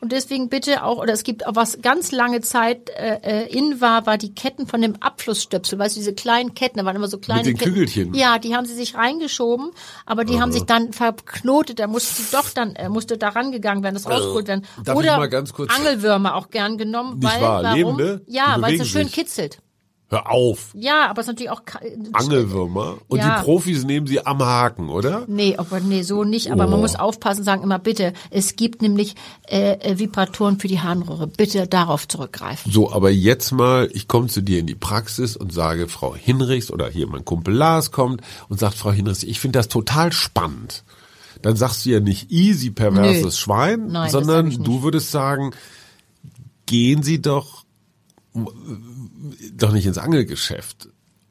Und 0.00 0.12
deswegen 0.12 0.48
bitte 0.48 0.82
auch, 0.84 0.98
oder 0.98 1.12
es 1.12 1.24
gibt 1.24 1.46
auch 1.46 1.54
was 1.54 1.80
ganz 1.82 2.12
lange 2.12 2.40
Zeit 2.40 2.90
äh, 2.90 3.18
äh, 3.22 3.56
in 3.56 3.80
war, 3.80 4.06
war 4.06 4.18
die 4.18 4.34
Ketten 4.34 4.66
von 4.66 4.80
dem 4.80 4.96
Abflussstöpsel. 5.00 5.78
Weißt 5.78 5.96
du, 5.96 6.00
diese 6.00 6.14
kleinen 6.14 6.54
Ketten, 6.54 6.78
da 6.78 6.84
waren 6.84 6.96
immer 6.96 7.08
so 7.08 7.18
kleine 7.18 7.42
den 7.42 7.56
Ketten. 7.56 7.72
Kügelchen? 7.72 8.14
Ja, 8.14 8.38
die 8.38 8.56
haben 8.56 8.66
sie 8.66 8.74
sich 8.74 8.94
reingeschoben, 8.94 9.70
aber 10.06 10.24
die 10.24 10.40
haben 10.40 10.52
sich 10.52 10.64
dann 10.64 10.92
verknotet. 10.92 11.78
Da 11.78 11.86
musste 11.86 12.22
doch 12.32 12.50
dann, 12.50 12.74
äh, 12.76 12.88
musste 12.88 13.18
da 13.18 13.28
rangegangen 13.28 13.82
werden, 13.82 13.94
das 13.94 14.08
rausgeholt 14.08 14.48
werden. 14.48 14.66
darf 14.84 14.96
oder 14.96 15.18
Angelwürmer 15.18 16.34
auch 16.34 16.50
gern 16.50 16.78
genommen, 16.78 17.18
Nicht 17.18 17.32
weil, 17.32 17.42
wahr, 17.42 17.62
warum? 17.62 17.76
lebende? 17.76 18.22
Ja, 18.26 18.56
weil 18.60 18.74
es 18.74 18.80
so 18.80 18.84
schön 18.84 19.06
sich. 19.06 19.14
kitzelt. 19.14 19.58
Hör 20.12 20.28
auf. 20.28 20.70
Ja, 20.74 21.08
aber 21.08 21.20
es 21.20 21.26
ist 21.28 21.34
natürlich 21.34 21.50
auch 21.52 21.64
ka- 21.64 21.78
Angelwürmer. 22.14 22.98
Und 23.06 23.18
Ja. 23.20 23.38
die 23.38 23.44
Profis 23.44 23.84
nehmen 23.84 24.08
sie 24.08 24.26
am 24.26 24.40
Haken, 24.42 24.88
oder? 24.88 25.22
Nee, 25.28 25.54
aber 25.56 25.78
nee, 25.78 26.02
so 26.02 26.24
nicht. 26.24 26.50
Aber 26.50 26.66
man 26.66 26.80
Oh. 26.80 26.82
muss 26.82 26.96
aufpassen, 26.96 27.44
sagen 27.44 27.62
immer 27.62 27.78
bitte. 27.78 28.12
Es 28.30 28.56
gibt 28.56 28.82
nämlich 28.82 29.14
äh, 29.48 29.74
äh, 29.74 29.98
Vibratoren 30.00 30.58
für 30.58 30.66
die 30.66 30.80
Harnröhre. 30.80 31.28
Bitte 31.28 31.68
darauf 31.68 32.08
zurückgreifen. 32.08 32.72
So, 32.72 32.92
aber 32.92 33.10
jetzt 33.10 33.52
mal, 33.52 33.88
ich 33.92 34.08
komme 34.08 34.26
zu 34.26 34.40
dir 34.42 34.58
in 34.58 34.66
die 34.66 34.74
Praxis 34.74 35.36
und 35.36 35.52
sage, 35.52 35.86
Frau 35.88 36.14
Hinrichs 36.16 36.72
oder 36.72 36.88
hier 36.88 37.06
mein 37.06 37.24
Kumpel 37.24 37.54
Lars 37.54 37.92
kommt 37.92 38.20
und 38.48 38.58
sagt, 38.58 38.74
Frau 38.74 38.90
Hinrichs, 38.90 39.22
ich 39.22 39.38
finde 39.38 39.60
das 39.60 39.68
total 39.68 40.12
spannend. 40.12 40.82
Dann 41.42 41.54
sagst 41.56 41.86
du 41.86 41.90
ja 41.90 42.00
nicht 42.00 42.30
easy 42.32 42.70
perverses 42.70 43.22
Nö. 43.24 43.30
Schwein, 43.30 43.86
Nein, 43.86 44.10
sondern 44.10 44.50
du 44.62 44.82
würdest 44.82 45.10
sagen, 45.12 45.52
gehen 46.66 47.02
Sie 47.02 47.22
doch 47.22 47.60
äh, 47.62 47.66
doch 49.54 49.72
nicht 49.72 49.86
ins 49.86 49.98
Angelgeschäft. 49.98 50.88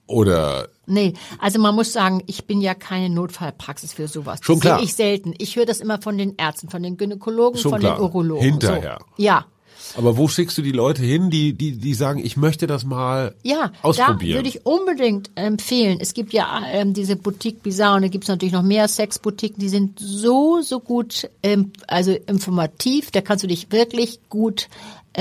Oder 0.08 0.70
Nee, 0.88 1.14
also 1.38 1.60
man 1.60 1.76
muss 1.76 1.94
sagen, 1.94 2.24
ich 2.26 2.46
bin 2.46 2.62
ja 2.62 2.74
keine 2.74 3.10
Notfallpraxis 3.14 3.94
für 3.94 4.08
sowas. 4.08 4.40
Schon 4.42 4.56
das 4.56 4.62
klar. 4.62 4.82
Ich 4.84 4.96
selten. 4.96 5.36
Ich 5.38 5.56
höre 5.56 5.68
das 5.68 5.82
immer 5.82 6.02
von 6.02 6.18
den 6.18 6.34
Ärzten, 6.36 6.70
von 6.70 6.82
den 6.82 6.98
Gynäkologen, 6.98 7.60
Schon 7.60 7.72
von 7.74 7.80
klar. 7.80 7.98
den 7.98 8.02
Urologen. 8.06 8.44
Hinterher. 8.44 8.98
So. 9.18 9.24
Ja. 9.24 9.46
aber 9.96 10.18
wo 10.18 10.28
schickst 10.28 10.58
du 10.58 10.64
die 10.64 10.72
Leute 10.72 11.04
hin, 11.04 11.30
die, 11.30 11.54
die, 11.54 11.74
die 11.78 11.94
sagen, 11.94 12.20
ich 12.26 12.38
möchte 12.38 12.66
das 12.66 12.86
mal 12.86 13.36
Ja, 13.44 13.72
ausprobieren? 13.84 14.32
da 14.32 14.40
würde 14.40 14.50
ich 14.50 14.66
unbedingt 14.66 15.30
empfehlen. 15.36 16.00
Es 16.02 16.16
gibt 16.16 16.34
ja 16.34 16.60
ähm, 16.72 16.96
diese 16.96 17.16
Boutique 17.16 17.62
Bizarre 17.62 17.98
und 17.98 18.02
da 18.02 18.08
gibt 18.08 18.24
es 18.24 18.30
natürlich 18.30 18.54
noch 18.54 18.64
mehr 18.64 18.88
Sexboutiquen, 18.88 19.60
die 19.60 19.70
sind 19.70 20.00
so, 20.00 20.62
so 20.64 20.80
gut, 20.80 21.30
ähm, 21.44 21.72
also 21.88 22.14
informativ, 22.26 23.12
da 23.12 23.22
kannst 23.22 23.44
du 23.44 23.48
dich 23.48 23.72
wirklich 23.72 24.22
gut 24.28 24.70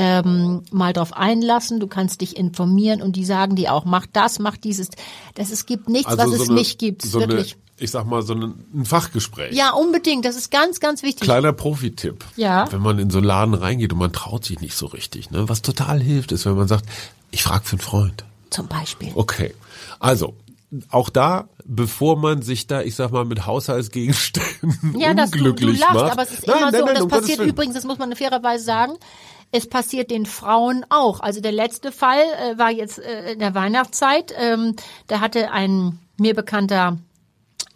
ähm, 0.00 0.62
mal 0.71 0.93
drauf 0.93 1.12
einlassen, 1.12 1.81
du 1.81 1.88
kannst 1.88 2.21
dich 2.21 2.37
informieren 2.37 3.02
und 3.02 3.17
die 3.17 3.25
sagen 3.25 3.57
dir 3.57 3.73
auch, 3.73 3.85
mach 3.85 4.07
das, 4.12 4.38
mach 4.38 4.57
dieses. 4.57 4.90
Das, 5.35 5.50
es 5.50 5.67
gibt 5.67 5.88
nichts, 5.88 6.17
was 6.17 6.26
es 6.28 6.33
Also 6.40 6.45
eine- 6.45 6.52
nicht 6.55 6.78
gibt, 6.78 7.02
so 7.02 7.19
wirklich. 7.19 7.55
Eine, 7.55 7.62
ich 7.81 7.90
sag 7.90 8.07
mal, 8.07 8.23
so 8.23 8.35
ein, 8.35 8.85
Fachgespräch. 8.85 9.52
Ja, 9.57 9.71
unbedingt, 9.73 10.25
das 10.25 10.37
ist 10.37 10.52
ganz, 10.52 10.78
ganz 10.78 11.02
wichtig. 11.02 11.23
Kleiner 11.23 11.52
Profitipp. 11.52 12.25
Ja. 12.37 12.71
Wenn 12.71 12.81
man 12.81 12.99
in 13.00 13.11
so 13.11 13.19
einen 13.19 13.26
Laden 13.26 13.55
reingeht 13.55 13.93
und 13.93 13.99
man 13.99 14.12
traut 14.12 14.45
sich 14.45 14.61
nicht 14.61 14.76
so 14.76 14.87
richtig, 14.87 15.33
ne? 15.33 15.49
Was 15.49 15.62
total 15.62 16.00
hilft, 16.00 16.31
ist, 16.31 16.47
wenn 16.47 16.55
man 16.57 16.69
sagt, 16.69 16.87
ich 17.33 17.43
frage 17.43 17.64
für 17.64 17.73
einen 17.73 17.81
Freund. 17.81 18.25
Zum 18.50 18.69
Beispiel. 18.69 19.11
Okay. 19.17 19.52
Also, 19.99 20.35
auch 20.90 21.09
da, 21.09 21.49
bevor 21.64 22.17
man 22.19 22.43
sich 22.43 22.67
da, 22.69 22.83
ich 22.83 22.95
sag 22.95 23.11
mal, 23.11 23.25
mit 23.25 23.47
Haushaltsgegenständen 23.47 24.95
Ja, 24.99 25.14
das, 25.14 25.31
du, 25.33 25.38
du 25.38 25.50
unglücklich 25.50 25.81
lachst, 25.81 25.95
macht. 25.95 26.12
aber 26.12 26.23
es 26.23 26.31
ist 26.33 26.47
Nein, 26.47 26.57
immer 26.59 26.71
nein, 26.71 26.81
so, 26.81 26.87
nein, 26.87 26.88
und 26.88 26.95
das 26.97 27.02
um 27.02 27.09
passiert 27.09 27.40
übrigens, 27.40 27.75
das 27.75 27.85
muss 27.85 27.99
man 27.99 28.14
fairerweise 28.14 28.64
sagen, 28.64 28.93
es 29.50 29.69
passiert 29.69 30.11
den 30.11 30.26
Frauen 30.26 30.85
auch. 30.88 31.21
Also 31.21 31.40
der 31.40 31.52
letzte 31.52 31.93
Fall 31.93 32.21
äh, 32.21 32.59
war 32.59 32.71
jetzt 32.71 32.99
äh, 32.99 33.33
in 33.33 33.38
der 33.38 33.55
Weihnachtszeit. 33.55 34.35
Ähm, 34.37 34.77
da 35.07 35.20
hatte 35.20 35.51
ein 35.51 35.99
mir 36.18 36.35
bekannter 36.35 36.99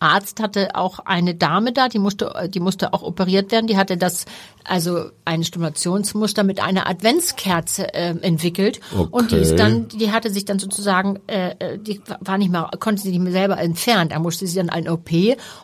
Arzt 0.03 0.41
hatte 0.41 0.75
auch 0.75 0.99
eine 1.01 1.35
Dame 1.35 1.73
da, 1.73 1.89
die 1.89 1.99
musste, 1.99 2.33
die 2.53 2.61
musste 2.61 2.93
auch 2.93 3.03
operiert 3.03 3.53
werden. 3.53 3.67
Die 3.67 3.77
hatte 3.77 3.97
das, 3.97 4.27
also 4.65 5.07
ein 5.25 5.45
Stimulationsmuster 5.45 6.43
mit 6.45 6.61
einer 6.63 6.89
Adventskerze 6.89 7.87
ähm, 7.95 8.19
entwickelt. 8.23 8.81
Und 9.11 9.31
die 9.31 9.37
ist 9.37 9.53
Okay. 9.53 9.57
dann, 9.59 9.89
die 9.89 10.11
hatte 10.13 10.31
sich 10.31 10.45
dann 10.45 10.59
sozusagen, 10.59 11.19
äh, 11.29 11.51
äh, 11.59 11.79
die 11.79 12.01
war 12.21 12.39
nicht 12.39 12.51
mehr, 12.51 12.69
konnte 12.81 13.03
sie 13.03 13.11
nicht 13.11 13.21
mehr 13.21 13.33
selber 13.33 13.59
entfernen. 13.59 14.11
Da 14.11 14.19
musste 14.19 14.47
sie 14.47 14.57
dann 14.57 14.71
ein 14.71 14.89
OP 14.89 15.11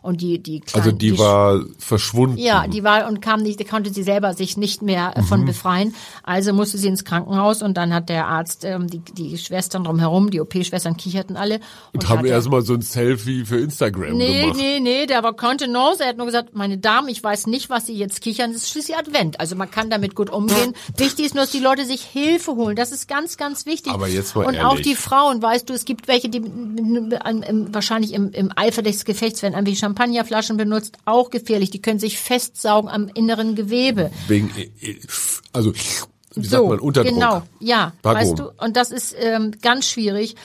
und 0.03 0.21
die, 0.21 0.39
die 0.43 0.63
Also 0.73 0.81
kleinen- 0.91 0.99
die 0.99 1.19
war 1.19 1.61
verschwunden. 1.79 2.39
ja, 2.39 2.67
die 2.67 2.85
war 2.85 3.09
und 3.09 3.21
kam 3.21 3.43
nicht, 3.43 3.59
die 3.61 3.65
konnte 3.65 3.93
sie 3.93 4.03
selber 4.03 4.35
sich 4.35 4.57
nicht 4.57 4.83
mehr 4.83 5.13
äh, 5.17 5.21
Mhm. 5.21 5.25
von 5.27 5.45
befreien. 5.45 5.95
Also 6.23 6.53
musste 6.53 6.79
sie 6.79 6.89
ins 6.89 7.05
Krankenhaus 7.05 7.63
und 7.63 7.77
dann 7.77 7.93
hat 7.93 8.09
der 8.09 8.27
Arzt, 8.27 8.65
ähm, 8.65 8.87
die, 8.89 9.01
die 9.01 9.37
Schwestern 9.39 9.85
drumherum, 9.85 10.31
die 10.31 10.41
OP-Schwestern 10.41 10.97
kicherten 10.97 11.37
alle. 11.37 11.61
und 11.93 12.09
haben 12.09 12.19
hat 12.21 12.27
er- 12.27 12.33
erstmal 12.33 12.63
so 12.63 12.75
ein 12.75 12.83
Selfie 12.83 13.45
für 13.45 13.59
Instagram 13.59 14.17
Nee, 14.17 14.28
gemacht. 14.33 14.57
nee, 14.57 14.81
nee, 14.81 15.07
der 15.07 15.23
war 15.23 15.35
Kontenance. 15.35 16.03
Er 16.03 16.11
hat 16.11 16.17
nur 16.17 16.27
gesagt, 16.27 16.55
meine 16.55 16.79
Damen, 16.79 17.09
ich 17.09 17.23
weiß 17.23 17.47
nicht, 17.47 17.71
was 17.71 17.87
Sie 17.87 17.95
jetzt 17.95 18.21
kichern. 18.21 18.51
Es 18.51 18.59
ist 18.59 18.71
schließlich 18.71 18.97
Advent. 18.97 19.41
Also 19.41 19.57
man 19.57 19.71
kann 19.71 19.91
damit 19.91 20.15
gut 20.15 20.31
umgehen. 20.31 20.75
Wichtig 20.97 21.27
ist 21.27 21.35
nur, 21.35 21.45
dass 21.45 21.53
die 21.53 21.61
Leute 21.61 21.85
sich 21.85 22.03
Hilfe 22.03 22.55
holen. 22.57 22.77
Das 22.77 22.93
ist 22.93 23.09
ganz, 23.09 23.37
ganz 23.37 23.67
wichtig. 23.67 23.93
Aber 23.93 24.09
jetzt 24.09 24.35
mal 24.35 24.47
Und 24.47 24.55
ehrlich. 24.55 24.71
auch 24.71 24.81
die 24.81 24.95
Frauen, 24.95 25.41
weißt 25.43 25.69
du, 25.69 25.75
es 25.75 25.85
gibt 25.85 26.09
welche, 26.09 26.29
die 26.29 26.43
wahrscheinlich 26.43 28.13
im, 28.13 28.31
im 28.33 28.53
Eifer 28.57 28.83
des 28.83 29.05
Gefechts 29.05 29.43
werden 29.43 29.55
irgendwelche 29.55 29.81
Champagnerflaschen 29.81 30.57
benutzt. 30.57 30.97
Auch 31.05 31.31
gefährlich. 31.31 31.71
Die 31.71 31.83
können 31.83 31.99
sich 31.99 32.19
festsaugen 32.19 32.91
am 32.91 33.09
inneren 33.09 33.55
Gewebe. 33.55 34.11
Wegen, 34.29 34.51
äh, 34.57 34.71
äh, 34.87 34.99
also, 35.53 35.73
wie 36.35 36.47
sagt 36.47 36.65
man, 36.67 36.79
Unterdruck. 36.79 37.15
Genau, 37.15 37.43
ja, 37.61 37.93
weißt 38.03 38.39
du, 38.39 38.51
und 38.59 38.77
das 38.77 38.91
ist 38.91 39.15
ähm, 39.19 39.53
ganz 39.63 39.87
schwierig. 39.87 40.37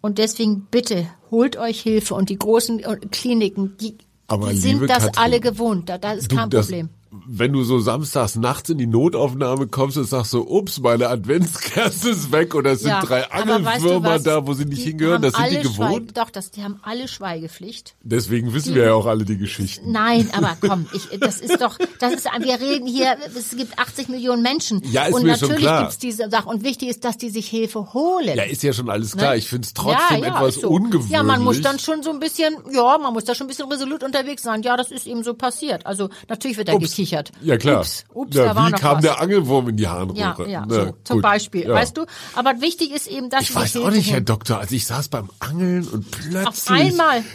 Und 0.00 0.18
deswegen 0.18 0.66
bitte 0.70 1.06
holt 1.30 1.56
euch 1.56 1.80
Hilfe 1.80 2.14
und 2.14 2.28
die 2.30 2.38
großen 2.38 2.80
äh, 2.80 2.96
Kliniken, 3.10 3.76
die, 3.80 3.96
die 4.30 4.56
sind 4.56 4.82
das 4.88 5.04
Katrin, 5.06 5.12
alle 5.22 5.40
gewohnt. 5.40 5.88
Da, 5.88 5.98
da 5.98 6.12
ist 6.12 6.30
Du, 6.30 6.36
kein 6.36 6.50
das- 6.50 6.66
Problem. 6.66 6.88
Wenn 7.26 7.52
du 7.52 7.62
so 7.64 7.78
samstags 7.78 8.36
nachts 8.36 8.70
in 8.70 8.78
die 8.78 8.86
Notaufnahme 8.86 9.66
kommst 9.66 9.96
und 9.96 10.04
sagst 10.04 10.30
so, 10.32 10.46
ups, 10.46 10.80
meine 10.80 11.08
Adventskerze 11.08 12.10
ist 12.10 12.32
weg 12.32 12.54
oder 12.54 12.72
es 12.72 12.80
sind 12.80 12.90
Ja, 12.90 13.00
drei 13.00 13.30
aber 13.30 13.64
weißt 13.64 13.84
du 13.84 13.88
Angelwürmer 13.88 14.18
da, 14.18 14.46
wo 14.46 14.54
sie 14.54 14.64
nicht 14.64 14.78
Die 14.82 14.90
hingehören, 14.90 15.22
das 15.22 15.34
sind 15.34 15.50
die 15.50 15.56
gewohnt. 15.62 15.76
Schweige- 15.94 16.12
Doch, 16.12 16.30
das, 16.30 16.50
die 16.50 16.62
haben 16.62 16.78
alle 16.82 17.08
Schweigepflicht. 17.08 17.94
Deswegen 18.02 18.52
wissen 18.54 18.74
wir 18.74 18.84
ja 18.84 18.94
auch 18.94 19.06
alle 19.06 19.24
die 19.24 19.38
Geschichten. 19.38 19.92
Nein, 19.92 20.28
aber 20.36 20.56
komm, 20.66 20.86
ich, 20.92 21.18
das 21.18 21.40
ist 21.40 21.60
doch, 21.60 21.78
das 22.00 22.12
ist, 22.14 22.24
wir 22.24 22.60
reden 22.60 22.86
hier, 22.86 23.16
es 23.36 23.56
gibt 23.56 23.78
80 23.78 24.08
Millionen 24.08 24.42
Menschen. 24.42 24.82
Ja, 24.90 25.04
ist 25.06 25.14
und 25.14 25.22
mir 25.24 25.36
schon 25.36 25.48
natürlich 25.48 25.64
klar. 25.64 25.82
gibt's 25.82 25.98
diese 25.98 26.28
Sache. 26.30 26.48
Und 26.48 26.64
wichtig 26.64 26.88
ist, 26.88 27.04
dass 27.04 27.16
die 27.18 27.30
sich 27.30 27.48
Hilfe 27.48 27.94
holen. 27.94 28.36
Ja, 28.36 28.42
ist 28.44 28.62
ja 28.62 28.72
schon 28.72 28.90
alles 28.90 29.16
klar. 29.16 29.32
Ne? 29.32 29.38
Ich 29.38 29.48
finde 29.48 29.66
es 29.66 29.74
trotzdem 29.74 30.18
ja, 30.18 30.26
ja, 30.26 30.36
etwas 30.36 30.56
so. 30.56 30.68
ungewöhnlich. 30.68 31.10
Ja, 31.10 31.22
man 31.22 31.42
muss 31.42 31.60
dann 31.60 31.78
schon 31.78 32.02
so 32.02 32.10
ein 32.10 32.20
bisschen, 32.20 32.54
ja, 32.72 32.98
man 32.98 33.12
muss 33.12 33.24
da 33.24 33.34
schon 33.34 33.46
ein 33.46 33.48
bisschen 33.48 33.70
resolut 33.70 34.02
unterwegs 34.02 34.42
sein. 34.42 34.62
Ja, 34.62 34.76
das 34.76 34.90
ist 34.90 35.06
eben 35.06 35.22
so 35.22 35.34
passiert. 35.34 35.86
Also 35.86 36.08
natürlich 36.28 36.56
wird 36.56 36.68
da 36.68 36.74
Ups. 36.74 36.90
gekichert. 36.90 37.05
Ja, 37.42 37.56
klar. 37.56 37.80
Ups, 37.80 38.04
ups 38.12 38.36
ja, 38.36 38.44
da 38.46 38.56
war 38.56 38.66
wie 38.68 38.72
noch 38.72 38.78
kam 38.80 38.96
was. 38.96 39.02
der 39.02 39.20
Angelwurm 39.20 39.68
in 39.68 39.76
die 39.76 39.88
Harnröhre? 39.88 40.44
ja, 40.44 40.48
ja, 40.48 40.64
Na, 40.68 40.74
so, 40.74 40.96
zum 41.04 41.16
gut. 41.16 41.22
Beispiel, 41.22 41.62
Ja. 41.68 41.74
weißt 41.74 41.96
du? 41.96 42.06
Aber 42.34 42.60
wichtig 42.60 42.90
ist 42.94 43.06
eben, 43.06 43.30
dass 43.30 43.42
Ich 43.42 43.54
weiß 43.54 43.76
auch 43.78 43.90
nicht, 43.90 44.10
Herr. 44.10 44.20
Doktor, 44.20 44.58
als 44.58 44.72
ich 44.72 44.86
saß 44.86 45.08
beim 45.08 45.30
Angeln 45.38 45.86
und 45.88 46.10
plötzlich 46.10 46.92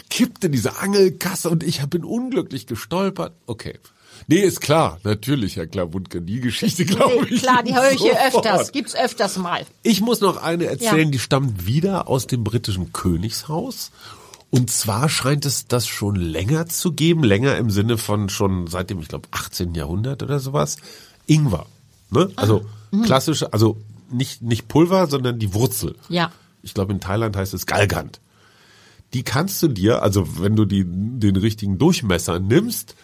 kippte 0.09 0.49
diese 0.49 0.77
Angelkasse 0.79 1.49
und 1.49 1.63
ich 1.63 1.83
bin 1.87 2.03
unglücklich 2.03 2.67
gestolpert. 2.67 3.33
Okay. 3.47 3.79
Nee, 4.27 4.41
ist 4.41 4.61
klar, 4.61 4.99
natürlich, 5.03 5.55
Herr 5.57 5.65
Klawundke, 5.67 6.21
die 6.21 6.41
Geschichte 6.41 6.85
glaube 6.85 7.27
ich. 7.29 7.41
Klar, 7.41 7.63
die 7.63 7.73
höre 7.73 7.91
ich 7.91 8.01
hier 8.01 8.17
öfters. 8.27 8.71
Gibt's 8.71 8.95
öfters 8.95 9.37
mal. 9.37 9.65
Ich 9.83 9.99
muss 10.01 10.21
noch 10.21 10.41
eine 10.41 10.65
erzählen, 10.65 11.05
Ja. 11.05 11.11
die 11.11 11.19
stammt 11.19 11.65
wieder 11.65 12.07
aus 12.07 12.27
dem 12.27 12.43
britischen 12.43 12.93
Königshaus. 12.93 13.91
Und 14.51 14.69
zwar 14.69 15.07
scheint 15.07 15.45
es 15.45 15.67
das 15.67 15.87
schon 15.87 16.15
länger 16.15 16.67
zu 16.67 16.91
geben, 16.91 17.23
länger 17.23 17.55
im 17.57 17.71
Sinne 17.71 17.97
von 17.97 18.27
schon 18.27 18.67
seit 18.67 18.89
dem, 18.89 18.99
ich 18.99 19.07
glaube, 19.07 19.29
18. 19.31 19.73
Jahrhundert 19.73 20.21
oder 20.21 20.39
sowas. 20.39 20.77
Ingwer. 21.25 21.65
Ne? 22.09 22.29
Also 22.35 22.65
klassische, 23.03 23.53
also 23.53 23.77
nicht, 24.11 24.41
nicht 24.41 24.67
Pulver, 24.67 25.07
sondern 25.07 25.39
die 25.39 25.53
Wurzel. 25.53 25.95
Ja. 26.09 26.31
Ich 26.61 26.73
glaube, 26.73 26.91
in 26.91 26.99
Thailand 26.99 27.35
heißt 27.37 27.53
es 27.53 27.65
Galgant. 27.65 28.19
die 29.13 29.23
kannst 29.23 29.63
du 29.63 29.69
dir, 29.69 30.03
also 30.03 30.39
wenn 30.39 30.55
du 30.55 30.65
die, 30.65 30.83
den 30.85 31.37
richtigen 31.37 31.77
Durchmesser 31.77 32.39
nimmst, 32.39 32.95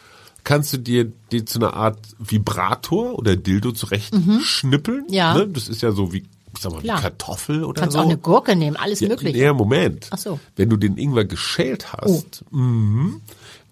kannst 0.44 0.74
du 0.74 0.78
dir 0.78 1.12
die 1.32 1.46
zu 1.46 1.60
einer 1.60 1.74
Art 1.74 2.00
Vibrator 2.20 3.18
oder 3.18 3.36
Dildo 3.36 3.72
zurecht 3.72 4.14
schnippeln. 4.42 5.06
Mhm. 5.08 5.14
Ja. 5.14 5.34
Ne? 5.34 5.48
Das 5.48 5.68
ist 5.68 5.82
ja 5.82 5.92
so 5.92 6.14
wie, 6.14 6.24
ich 6.58 6.64
sag 6.64 6.72
mal, 6.74 6.82
Klar. 6.82 7.02
Kartoffel 7.02 7.64
oder 7.64 7.82
Kannst 7.82 7.94
so. 7.96 8.00
auch 8.00 8.06
eine 8.06 8.18
Gurke 8.18 8.56
nehmen, 8.56 8.76
alles 8.76 9.02
mögliche. 9.02 9.38
Ja, 9.38 9.54
Moment. 9.54 10.08
Ach 10.12 10.18
so. 10.18 10.40
Wenn 10.56 10.70
du 10.70 10.78
den 10.78 10.98
Ingwer 10.98 11.26
geschält 11.26 11.94
hast, 11.94 12.44
Oh. 12.52 12.56
mhm, 12.58 13.22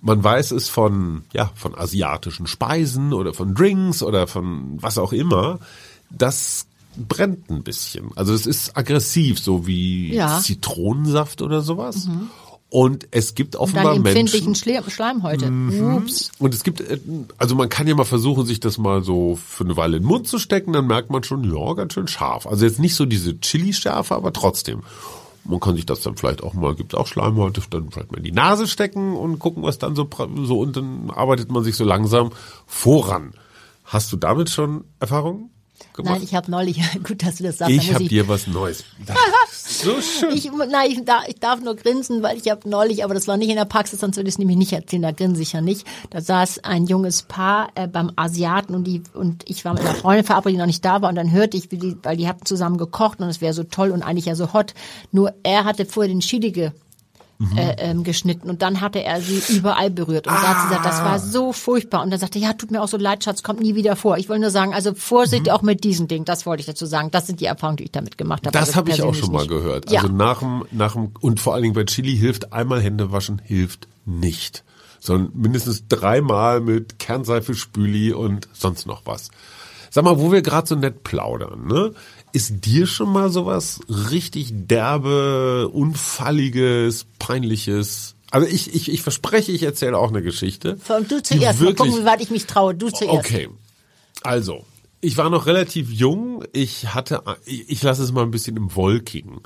man 0.01 0.23
weiß 0.23 0.51
es 0.51 0.69
von, 0.69 1.23
ja, 1.33 1.51
von 1.55 1.75
asiatischen 1.77 2.47
Speisen 2.47 3.11
oder 3.13 3.33
von 3.33 3.55
Drinks 3.55 4.03
oder 4.03 4.27
von 4.27 4.77
was 4.81 4.97
auch 4.97 5.13
immer, 5.13 5.59
das 6.11 6.67
brennt 6.97 7.49
ein 7.49 7.63
bisschen. 7.63 8.11
Also 8.15 8.33
es 8.33 8.45
ist 8.45 8.77
aggressiv, 8.77 9.39
so 9.39 9.67
wie 9.67 10.13
Ja. 10.13 10.37
Mhm. 10.37 10.41
Zitronensaft 10.43 11.41
oder 11.41 11.61
sowas. 11.61 12.07
Und 12.75 13.07
es 13.11 13.35
gibt 13.35 13.55
Und 13.55 13.61
offenbar 13.61 13.93
dann 13.93 14.01
Menschen. 14.01 14.19
empfindlichen 14.19 14.53
Schle 14.53 14.83
Schleimhäute. 14.89 15.49
Ups. 15.95 16.29
Und 16.39 16.53
es 16.53 16.61
gibt, 16.61 16.81
äh, 16.81 16.99
also 17.37 17.55
man 17.55 17.69
kann 17.69 17.87
ja 17.87 17.95
mal 17.95 18.03
versuchen, 18.03 18.45
sich 18.45 18.59
das 18.59 18.77
mal 18.77 19.01
so 19.01 19.37
für 19.37 19.63
eine 19.63 19.77
Weile 19.77 19.95
in 19.95 20.03
den 20.03 20.09
Mund 20.09 20.27
zu 20.27 20.39
stecken, 20.39 20.73
dann 20.73 20.85
merkt 20.85 21.09
man 21.09 21.23
schon, 21.23 21.45
ja, 21.45 21.73
ganz 21.73 21.93
schön 21.93 22.09
scharf. 22.09 22.45
Also 22.45 22.65
jetzt 22.65 22.81
nicht 22.81 22.95
so 22.95 23.05
diese 23.05 23.39
Chili-Schärfe, 23.39 24.13
aber 24.13 24.33
trotzdem. 24.33 24.81
Man 25.45 25.61
kann 25.61 25.77
sich 25.77 25.85
das 25.85 26.01
dann 26.01 26.17
vielleicht 26.17 26.43
auch 26.43 26.53
mal, 26.53 26.75
gibt 26.75 26.95
auch 26.95 27.07
Schleimhäute, 27.07 27.61
dann 27.69 27.91
vielleicht 27.91 28.11
mal 28.11 28.17
in 28.17 28.25
die 28.25 28.33
Nase 28.33 28.67
stecken 28.67 29.15
und 29.15 29.39
gucken, 29.39 29.63
was 29.63 29.79
dann 29.79 29.95
so, 29.95 30.09
so 30.43 30.59
und 30.59 30.75
dann 30.75 31.09
arbeitet 31.15 31.49
man 31.49 31.63
sich 31.63 31.77
so 31.77 31.85
langsam 31.85 32.31
voran. 32.67 33.31
Hast 33.85 34.11
du 34.11 34.17
damit 34.17 34.49
schon 34.49 34.83
Erfahrungen 34.99 35.49
gemacht? 35.93 36.15
Nein, 36.15 36.23
ich 36.23 36.35
habe 36.35 36.49
neulich, 36.51 36.81
gut, 37.03 37.23
dass 37.23 37.37
du 37.37 37.43
das 37.43 37.57
sagst. 37.57 37.73
ich 37.73 37.93
habe 37.93 38.05
dir 38.05 38.27
was 38.27 38.47
Neues. 38.47 38.83
so 39.51 40.01
schön. 40.01 40.35
Ich, 40.35 40.51
nein, 40.51 40.91
ich, 40.91 41.05
da, 41.05 41.21
ich 41.27 41.35
darf 41.35 41.61
nur 41.61 41.75
grinsen, 41.75 42.23
weil 42.23 42.37
ich 42.37 42.49
habe 42.49 42.67
neulich, 42.69 43.03
aber 43.03 43.13
das 43.13 43.27
war 43.27 43.37
nicht 43.37 43.49
in 43.49 43.55
der 43.55 43.65
Praxis, 43.65 43.99
sonst 43.99 44.17
würde 44.17 44.29
ich 44.29 44.35
es 44.35 44.39
nämlich 44.39 44.57
nicht 44.57 44.73
erzählen, 44.73 45.01
da 45.01 45.11
grinse 45.11 45.41
ich 45.41 45.53
ja 45.53 45.61
nicht. 45.61 45.85
Da 46.09 46.21
saß 46.21 46.63
ein 46.63 46.85
junges 46.87 47.23
Paar 47.23 47.69
äh, 47.75 47.87
beim 47.87 48.11
Asiaten 48.15 48.75
und 48.75 48.85
die 48.85 49.03
und 49.13 49.43
ich 49.49 49.65
war 49.65 49.73
mit 49.73 49.83
einer 49.83 49.95
Freundin 49.95 50.25
verabredet, 50.25 50.55
die 50.55 50.59
noch 50.59 50.67
nicht 50.67 50.85
da 50.85 51.01
war 51.01 51.09
und 51.09 51.15
dann 51.15 51.31
hörte 51.31 51.57
ich, 51.57 51.71
wie 51.71 51.77
die, 51.77 51.97
weil 52.03 52.17
die 52.17 52.27
hatten 52.27 52.45
zusammen 52.45 52.77
gekocht 52.77 53.19
und 53.19 53.29
es 53.29 53.41
wäre 53.41 53.53
so 53.53 53.63
toll 53.63 53.91
und 53.91 54.03
eigentlich 54.03 54.25
ja 54.25 54.35
so 54.35 54.53
hot. 54.53 54.73
Nur 55.11 55.33
er 55.43 55.65
hatte 55.65 55.85
vorher 55.85 56.11
den 56.11 56.19
Chili 56.19 56.51
ge, 56.51 56.71
äh, 57.57 57.75
ähm, 57.79 58.03
geschnitten 58.03 58.49
und 58.49 58.61
dann 58.61 58.79
hatte 58.81 59.03
er 59.03 59.19
sie 59.21 59.41
überall 59.57 59.89
berührt 59.89 60.27
und 60.27 60.33
da 60.33 60.41
hat 60.41 60.57
sie 60.61 60.67
gesagt, 60.69 60.85
das 60.85 60.99
war 61.01 61.19
so 61.19 61.51
furchtbar 61.51 62.01
und 62.01 62.09
dann 62.11 62.19
sagte, 62.19 62.39
ja, 62.39 62.53
tut 62.53 62.71
mir 62.71 62.81
auch 62.81 62.87
so 62.87 62.97
leid, 62.97 63.23
Schatz, 63.23 63.43
kommt 63.43 63.59
nie 63.59 63.75
wieder 63.75 63.95
vor. 63.95 64.17
Ich 64.17 64.29
will 64.29 64.39
nur 64.39 64.51
sagen, 64.51 64.73
also 64.73 64.93
Vorsicht 64.93 65.49
auch 65.51 65.61
mit 65.61 65.83
diesen 65.83 66.07
Dingen, 66.07 66.23
das 66.25 66.45
wollte 66.45 66.61
ich 66.61 66.67
dazu 66.67 66.85
sagen. 66.85 67.11
Das 67.11 67.27
sind 67.27 67.41
die 67.41 67.45
Erfahrungen, 67.45 67.77
die 67.77 67.83
ich 67.85 67.91
damit 67.91 68.17
gemacht 68.17 68.45
habe. 68.45 68.51
Das 68.53 68.67
Also 68.69 68.75
habe 68.77 68.91
ich 68.91 69.01
auch 69.01 69.13
schon 69.13 69.31
mal 69.31 69.39
nicht. 69.39 69.49
gehört. 69.49 69.91
Ja. 69.91 70.01
Also 70.01 70.13
nach 70.13 70.39
dem, 70.39 70.63
nach 70.71 70.93
dem, 70.93 71.11
und 71.19 71.39
vor 71.41 71.53
allen 71.53 71.63
Dingen 71.63 71.75
bei 71.75 71.83
Chili 71.83 72.15
hilft 72.15 72.53
einmal 72.53 72.81
Hände 72.81 73.11
waschen, 73.11 73.41
hilft 73.43 73.87
nicht. 74.05 74.63
Sondern 74.99 75.31
mindestens 75.35 75.87
dreimal 75.87 76.61
mit 76.61 76.99
Kernseife, 76.99 77.53
Spüli 77.53 78.13
und 78.13 78.47
sonst 78.53 78.87
noch 78.87 79.01
was. 79.05 79.29
Sag 79.91 80.03
mal, 80.03 80.19
wo 80.19 80.31
wir 80.31 80.41
gerade 80.41 80.67
so 80.67 80.75
nett 80.75 81.03
plaudern, 81.03 81.67
ne? 81.67 81.93
Ist 82.35 82.65
dir 82.65 82.85
schon 82.85 83.13
mal 83.13 83.29
sowas 83.29 83.79
richtig 83.87 84.49
derbe, 84.51 85.69
unfalliges, 85.71 87.05
peinliches? 87.17 88.15
Also 88.29 88.45
ich, 88.45 88.75
ich, 88.75 88.91
ich 88.91 89.01
verspreche, 89.01 89.53
ich 89.53 89.63
erzähle 89.63 89.97
auch 89.97 90.09
eine 90.09 90.21
Geschichte. 90.21 90.77
Und 90.89 91.09
du 91.09 91.23
zuerst, 91.23 91.59
mal 91.61 91.67
wirklich- 91.67 91.77
gucken, 91.77 92.01
wie 92.01 92.05
weit 92.05 92.19
ich 92.21 92.31
mich 92.31 92.45
traue. 92.45 92.75
Du 92.75 92.89
zuerst. 92.89 93.13
Okay. 93.17 93.47
Also, 94.21 94.65
ich 94.99 95.15
war 95.15 95.29
noch 95.29 95.45
relativ 95.45 95.89
jung. 95.91 96.43
Ich 96.51 96.93
hatte, 96.93 97.21
ich, 97.45 97.69
ich 97.69 97.83
lasse 97.83 98.03
es 98.03 98.11
mal 98.11 98.23
ein 98.23 98.31
bisschen 98.31 98.57
im 98.57 98.75
Wolkigen. 98.75 99.39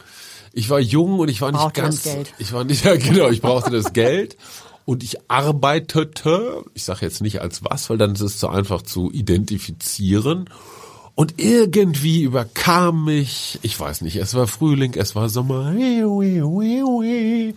Ich 0.53 0.71
war 0.71 0.79
jung 0.79 1.19
und 1.19 1.29
ich 1.29 1.41
war 1.41 1.51
nicht 1.51 1.61
Brauchte 1.61 1.81
ganz, 1.81 2.01
das 2.01 2.13
Geld. 2.15 2.33
ich 2.39 2.53
war 2.53 2.63
nicht, 2.63 2.83
ja 2.85 2.95
genau, 2.95 3.29
ich 3.29 3.41
brauchte 3.41 3.69
das 3.69 3.93
Geld 3.93 4.35
und 4.85 5.03
ich 5.03 5.29
arbeitete, 5.29 6.63
ich 6.73 6.85
sage 6.85 7.05
jetzt 7.05 7.21
nicht 7.21 7.39
als 7.41 7.63
was, 7.63 7.87
weil 7.91 7.99
dann 7.99 8.13
ist 8.15 8.21
es 8.21 8.39
zu 8.39 8.49
einfach 8.49 8.81
zu 8.81 9.11
identifizieren. 9.11 10.49
Und 11.19 11.33
irgendwie 11.35 12.21
überkam 12.21 13.03
mich, 13.03 13.59
ich 13.61 13.77
weiß 13.77 13.99
nicht, 14.03 14.15
es 14.15 14.35
war 14.35 14.47
Frühling, 14.47 14.93
es 14.93 15.15
war 15.15 15.27
Sommer, 15.27 15.73
und 15.75 17.55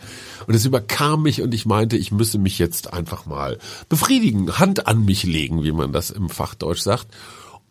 es 0.48 0.64
überkam 0.64 1.22
mich 1.22 1.42
und 1.42 1.54
ich 1.54 1.64
meinte, 1.64 1.96
ich 1.96 2.10
müsse 2.10 2.38
mich 2.38 2.58
jetzt 2.58 2.92
einfach 2.92 3.24
mal 3.24 3.58
befriedigen, 3.88 4.58
Hand 4.58 4.88
an 4.88 5.04
mich 5.04 5.22
legen, 5.22 5.62
wie 5.62 5.70
man 5.70 5.92
das 5.92 6.10
im 6.10 6.28
Fachdeutsch 6.28 6.80
sagt. 6.80 7.06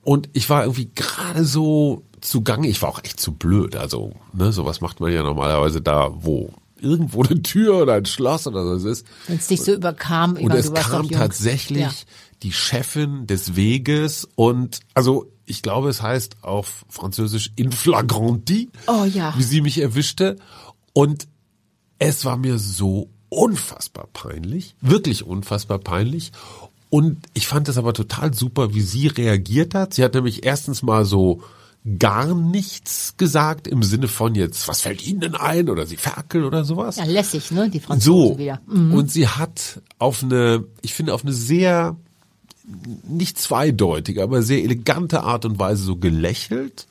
Und 0.01 0.30
ich 0.32 0.49
war 0.49 0.63
irgendwie 0.63 0.91
gerade 0.95 1.43
so 1.43 2.04
zugange, 2.21 2.69
ich 2.69 2.82
war 2.82 2.88
auch 2.88 3.04
echt 3.04 3.19
zu 3.19 3.34
blöd, 3.34 3.75
also, 3.75 4.13
ne, 4.32 4.54
sowas 4.54 4.80
macht 4.80 5.01
man 5.01 5.12
ja 5.12 5.23
normalerweise 5.23 5.82
da, 5.82 6.12
wo 6.13 6.54
irgendwo 6.80 7.21
eine 7.23 7.41
Tür 7.41 7.82
oder 7.82 7.95
ein 7.95 8.06
Schloss 8.06 8.47
oder 8.47 8.80
so 8.80 8.88
ist. 8.88 9.06
Wenn 9.27 9.39
es 9.39 9.47
dich 9.47 9.62
so 9.62 9.73
überkam, 9.73 10.38
Und 10.38 10.47
meine, 10.47 10.60
es 10.62 10.67
du 10.67 10.73
warst 10.73 10.89
kam 10.89 11.10
tatsächlich 11.10 11.82
Ja. 11.82 11.91
die 12.43 12.54
Chefin 12.54 13.27
des 13.27 13.58
Weges 13.58 14.25
und 14.36 14.80
also 14.93 15.27
ich 15.51 15.61
glaube, 15.61 15.89
es 15.89 16.01
heißt 16.01 16.37
auf 16.41 16.85
Französisch 16.89 17.51
in 17.55 17.71
flagranti, 17.71 18.69
Oh 18.87 19.03
ja. 19.05 19.33
wie 19.37 19.43
sie 19.43 19.61
mich 19.61 19.77
erwischte. 19.79 20.37
Und 20.93 21.27
es 21.99 22.25
war 22.25 22.37
mir 22.37 22.57
so 22.57 23.09
unfassbar 23.29 24.07
peinlich, 24.11 24.75
wirklich 24.81 25.23
unfassbar 25.25 25.77
peinlich. 25.77 26.31
Und 26.89 27.17
ich 27.33 27.47
fand 27.47 27.69
es 27.69 27.77
aber 27.77 27.93
total 27.93 28.33
super, 28.33 28.73
wie 28.73 28.81
sie 28.81 29.07
reagiert 29.07 29.75
hat. 29.75 29.93
Sie 29.93 30.03
hat 30.03 30.15
nämlich 30.15 30.43
erstens 30.45 30.81
mal 30.81 31.05
so 31.05 31.41
gar 31.97 32.35
nichts 32.35 33.15
gesagt 33.17 33.67
im 33.67 33.81
Sinne 33.81 34.07
von 34.07 34.35
jetzt, 34.35 34.67
was 34.67 34.81
fällt 34.81 35.05
Ihnen 35.07 35.19
denn 35.21 35.35
ein 35.35 35.67
oder 35.69 35.85
Sie 35.87 35.97
ferkel 35.97 36.43
oder 36.43 36.63
sowas. 36.63 36.97
Ja, 36.97 37.05
lässig, 37.05 37.49
ne? 37.51 37.69
Die 37.69 37.79
Franzosen 37.79 38.33
So. 38.33 38.37
wieder. 38.37 38.61
Und 38.67 39.09
sie 39.11 39.27
hat 39.27 39.81
auf 39.97 40.21
eine, 40.21 40.65
ich 40.81 40.93
finde, 40.93 41.13
auf 41.13 41.23
eine 41.23 41.33
sehr, 41.33 41.95
nicht 43.07 43.38
zweideutige, 43.38 44.23
aber 44.23 44.41
sehr 44.41 44.63
elegante 44.63 45.23
Art 45.23 45.45
und 45.45 45.60
Weise 45.60 45.84
so 45.84 45.95
gelächelt 45.95 46.88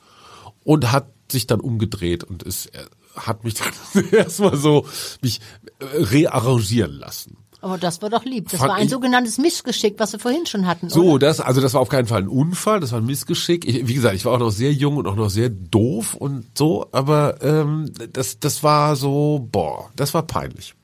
und 0.64 0.92
hat 0.92 1.08
sich 1.30 1.46
dann 1.46 1.60
umgedreht 1.60 2.24
und 2.24 2.42
ist, 2.42 2.66
äh, 2.66 2.84
hat 3.16 3.44
mich 3.44 3.54
dann 3.94 4.08
erstmal 4.12 4.56
so, 4.56 4.86
mich 5.22 5.40
äh, 5.78 5.84
rearrangieren 5.84 6.92
lassen. 6.92 7.36
Aber 7.62 7.76
das 7.76 8.00
war 8.00 8.08
doch 8.08 8.24
lieb. 8.24 8.48
Das 8.50 8.60
Fand 8.60 8.70
war 8.70 8.76
ein 8.78 8.88
sogenanntes 8.88 9.36
Missgeschick, 9.36 9.96
was 9.98 10.12
wir 10.12 10.18
vorhin 10.18 10.46
schon 10.46 10.66
hatten. 10.66 10.88
So, 10.88 11.12
oder? 11.12 11.26
das, 11.26 11.40
also 11.40 11.60
das 11.60 11.74
war 11.74 11.82
auf 11.82 11.90
keinen 11.90 12.06
Fall 12.06 12.22
ein 12.22 12.28
Unfall, 12.28 12.80
das 12.80 12.92
war 12.92 13.00
ein 13.00 13.06
Missgeschick. 13.06 13.66
Ich, 13.68 13.86
wie 13.86 13.94
gesagt, 13.94 14.14
ich 14.14 14.24
war 14.24 14.32
auch 14.32 14.38
noch 14.38 14.50
sehr 14.50 14.72
jung 14.72 14.96
und 14.96 15.06
auch 15.06 15.16
noch 15.16 15.28
sehr 15.28 15.50
doof 15.50 16.14
und 16.14 16.56
so, 16.56 16.88
aber 16.92 17.42
ähm, 17.42 17.92
das, 18.12 18.40
das 18.40 18.62
war 18.62 18.96
so, 18.96 19.46
boah, 19.52 19.90
das 19.94 20.14
war 20.14 20.22
peinlich. 20.22 20.74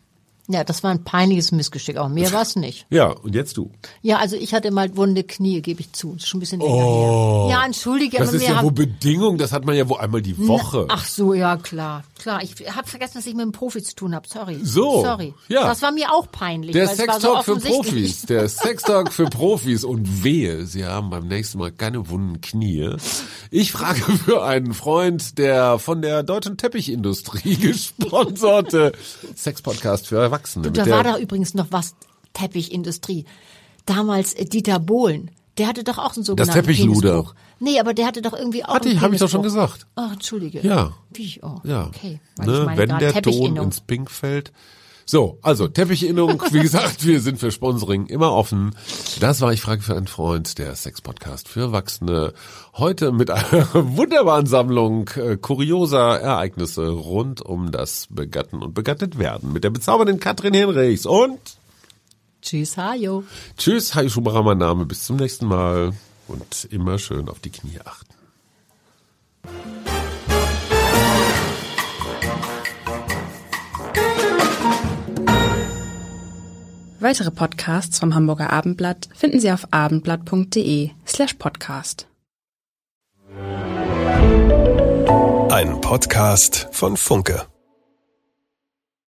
Ja, 0.48 0.62
das 0.62 0.82
war 0.84 0.90
ein 0.92 1.02
peinliches 1.02 1.50
Missgeschick. 1.50 1.96
Auch 1.96 2.08
mehr 2.08 2.32
war 2.32 2.42
es 2.42 2.54
nicht. 2.54 2.86
Ja, 2.88 3.08
und 3.08 3.34
jetzt 3.34 3.56
du. 3.56 3.70
Ja, 4.02 4.18
also 4.18 4.36
ich 4.36 4.54
hatte 4.54 4.70
mal 4.70 4.96
wunde 4.96 5.24
Knie, 5.24 5.60
gebe 5.60 5.80
ich 5.80 5.92
zu. 5.92 6.12
Das 6.14 6.22
ist 6.22 6.28
schon 6.28 6.38
ein 6.38 6.40
bisschen 6.40 6.60
länger 6.60 6.74
her. 6.74 7.46
Ja, 7.50 7.64
entschuldige, 7.66 8.16
Oh. 8.18 8.20
Das 8.20 8.32
ist 8.32 8.42
mir 8.42 8.54
ja 8.54 8.62
wohl 8.62 8.72
Bedingung, 8.72 9.38
das 9.38 9.52
hat 9.52 9.64
man 9.64 9.74
ja 9.74 9.88
wohl 9.88 9.98
einmal 9.98 10.22
die 10.22 10.38
Woche. 10.46 10.86
Ach 10.88 11.04
so, 11.04 11.34
ja, 11.34 11.56
klar. 11.56 12.04
Klar, 12.18 12.42
ich 12.42 12.54
habe 12.74 12.88
vergessen, 12.88 13.14
dass 13.14 13.26
ich 13.26 13.34
mit 13.34 13.42
einem 13.42 13.52
Profi 13.52 13.82
zu 13.82 13.94
tun 13.94 14.14
habe. 14.14 14.26
Sorry. 14.26 14.58
So, 14.62 15.02
Sorry. 15.02 15.34
ja. 15.48 15.66
Das 15.66 15.82
war 15.82 15.92
mir 15.92 16.12
auch 16.12 16.30
peinlich. 16.30 16.72
Der 16.72 16.88
Sextalk 16.88 17.44
so 17.44 17.56
für. 17.56 17.60
Profis. 17.60 18.22
Der 18.22 18.48
Sextalk 18.48 19.12
für 19.12 19.26
Profis. 19.26 19.84
Und 19.84 20.24
wehe, 20.24 20.64
Sie 20.66 20.84
haben 20.86 21.10
beim 21.10 21.28
nächsten 21.28 21.58
Mal 21.58 21.72
keine 21.72 22.08
wunden 22.08 22.40
Knie. 22.40 22.96
Ich 23.50 23.72
frage 23.72 24.00
für 24.24 24.44
einen 24.44 24.72
Freund, 24.72 25.36
der 25.38 25.78
von 25.78 26.00
der 26.00 26.22
deutschen 26.22 26.56
Teppichindustrie 26.56 27.56
gesponserte 27.60 28.92
Sexpodcast 29.36 30.06
für 30.06 30.16
Erwachsene. 30.16 30.70
Da 30.70 30.84
mit 30.84 30.90
war 30.90 31.04
da 31.04 31.18
übrigens 31.18 31.52
noch 31.54 31.66
was, 31.70 31.94
Teppichindustrie. 32.32 33.26
Damals 33.84 34.32
äh, 34.34 34.46
Dieter 34.46 34.80
Bohlen. 34.80 35.30
Der 35.58 35.66
hatte 35.68 35.84
doch 35.84 35.98
auch 35.98 36.12
so 36.12 36.20
einen 36.20 36.24
sogenannten 36.24 36.52
Teppichluder. 36.54 37.10
Penisbruch. 37.12 37.34
Nee, 37.60 37.80
aber 37.80 37.94
der 37.94 38.06
hatte 38.06 38.20
doch 38.22 38.34
irgendwie 38.34 38.64
auch 38.64 38.74
Hatte 38.74 38.88
ich- 38.90 39.00
hab 39.00 39.12
ich 39.12 39.18
doch 39.20 39.28
schon 39.30 39.42
gesagt. 39.42 39.86
Ach, 39.96 40.12
entschuldige. 40.12 40.60
Ja. 40.60 40.92
Wie? 41.10 41.40
Oh, 41.42 41.60
ja, 41.64 41.86
okay. 41.86 42.20
Ne, 42.38 42.44
ich 42.60 42.64
meine 42.66 42.76
wenn 42.78 42.98
der 42.98 43.22
Ton 43.22 43.56
ins 43.56 43.80
Pink 43.80 44.10
fällt. 44.10 44.52
So, 45.08 45.38
also 45.40 45.68
Teppichinnung, 45.68 46.42
wie 46.50 46.58
gesagt, 46.60 47.06
wir 47.06 47.20
sind 47.20 47.38
für 47.38 47.52
Sponsoring 47.52 48.06
immer 48.06 48.32
offen. 48.32 48.74
Das 49.20 49.40
war 49.40 49.52
ich 49.52 49.60
frage 49.62 49.80
für 49.80 49.96
einen 49.96 50.08
Freund, 50.08 50.58
der 50.58 50.74
Sex-Podcast 50.74 51.46
für 51.48 51.60
Erwachsene. 51.60 52.32
Heute 52.74 53.12
mit 53.12 53.30
einer 53.30 53.68
wunderbaren 53.72 54.46
Sammlung 54.46 55.08
äh, 55.14 55.36
kurioser 55.36 56.20
Ereignisse 56.20 56.88
rund 56.88 57.40
um 57.40 57.70
das 57.70 58.08
Begatten 58.10 58.60
und 58.62 58.74
Begattetwerden 58.74 59.52
mit 59.52 59.62
der 59.62 59.70
bezaubernden 59.70 60.18
Katrin 60.18 60.54
Henrichs 60.54 61.06
und 61.06 61.38
Tschüss, 62.46 62.76
Hajo. 62.76 63.24
tschüss, 63.56 63.96
Hajo 63.96 64.08
Schumacher, 64.08 64.44
mein 64.44 64.58
Name, 64.58 64.86
bis 64.86 65.04
zum 65.04 65.16
nächsten 65.16 65.46
Mal 65.46 65.92
und 66.28 66.68
immer 66.70 66.96
schön 66.96 67.28
auf 67.28 67.40
die 67.40 67.50
Knie 67.50 67.80
achten. 67.84 68.14
Weitere 77.00 77.32
Podcasts 77.32 77.98
vom 77.98 78.14
Hamburger 78.14 78.52
Abendblatt 78.52 79.08
finden 79.12 79.40
Sie 79.40 79.50
auf 79.50 79.66
abendblatt.de 79.72 80.90
slash 81.04 81.34
podcast. 81.34 82.06
Ein 85.50 85.80
Podcast 85.80 86.68
von 86.70 86.96
Funke. 86.96 87.46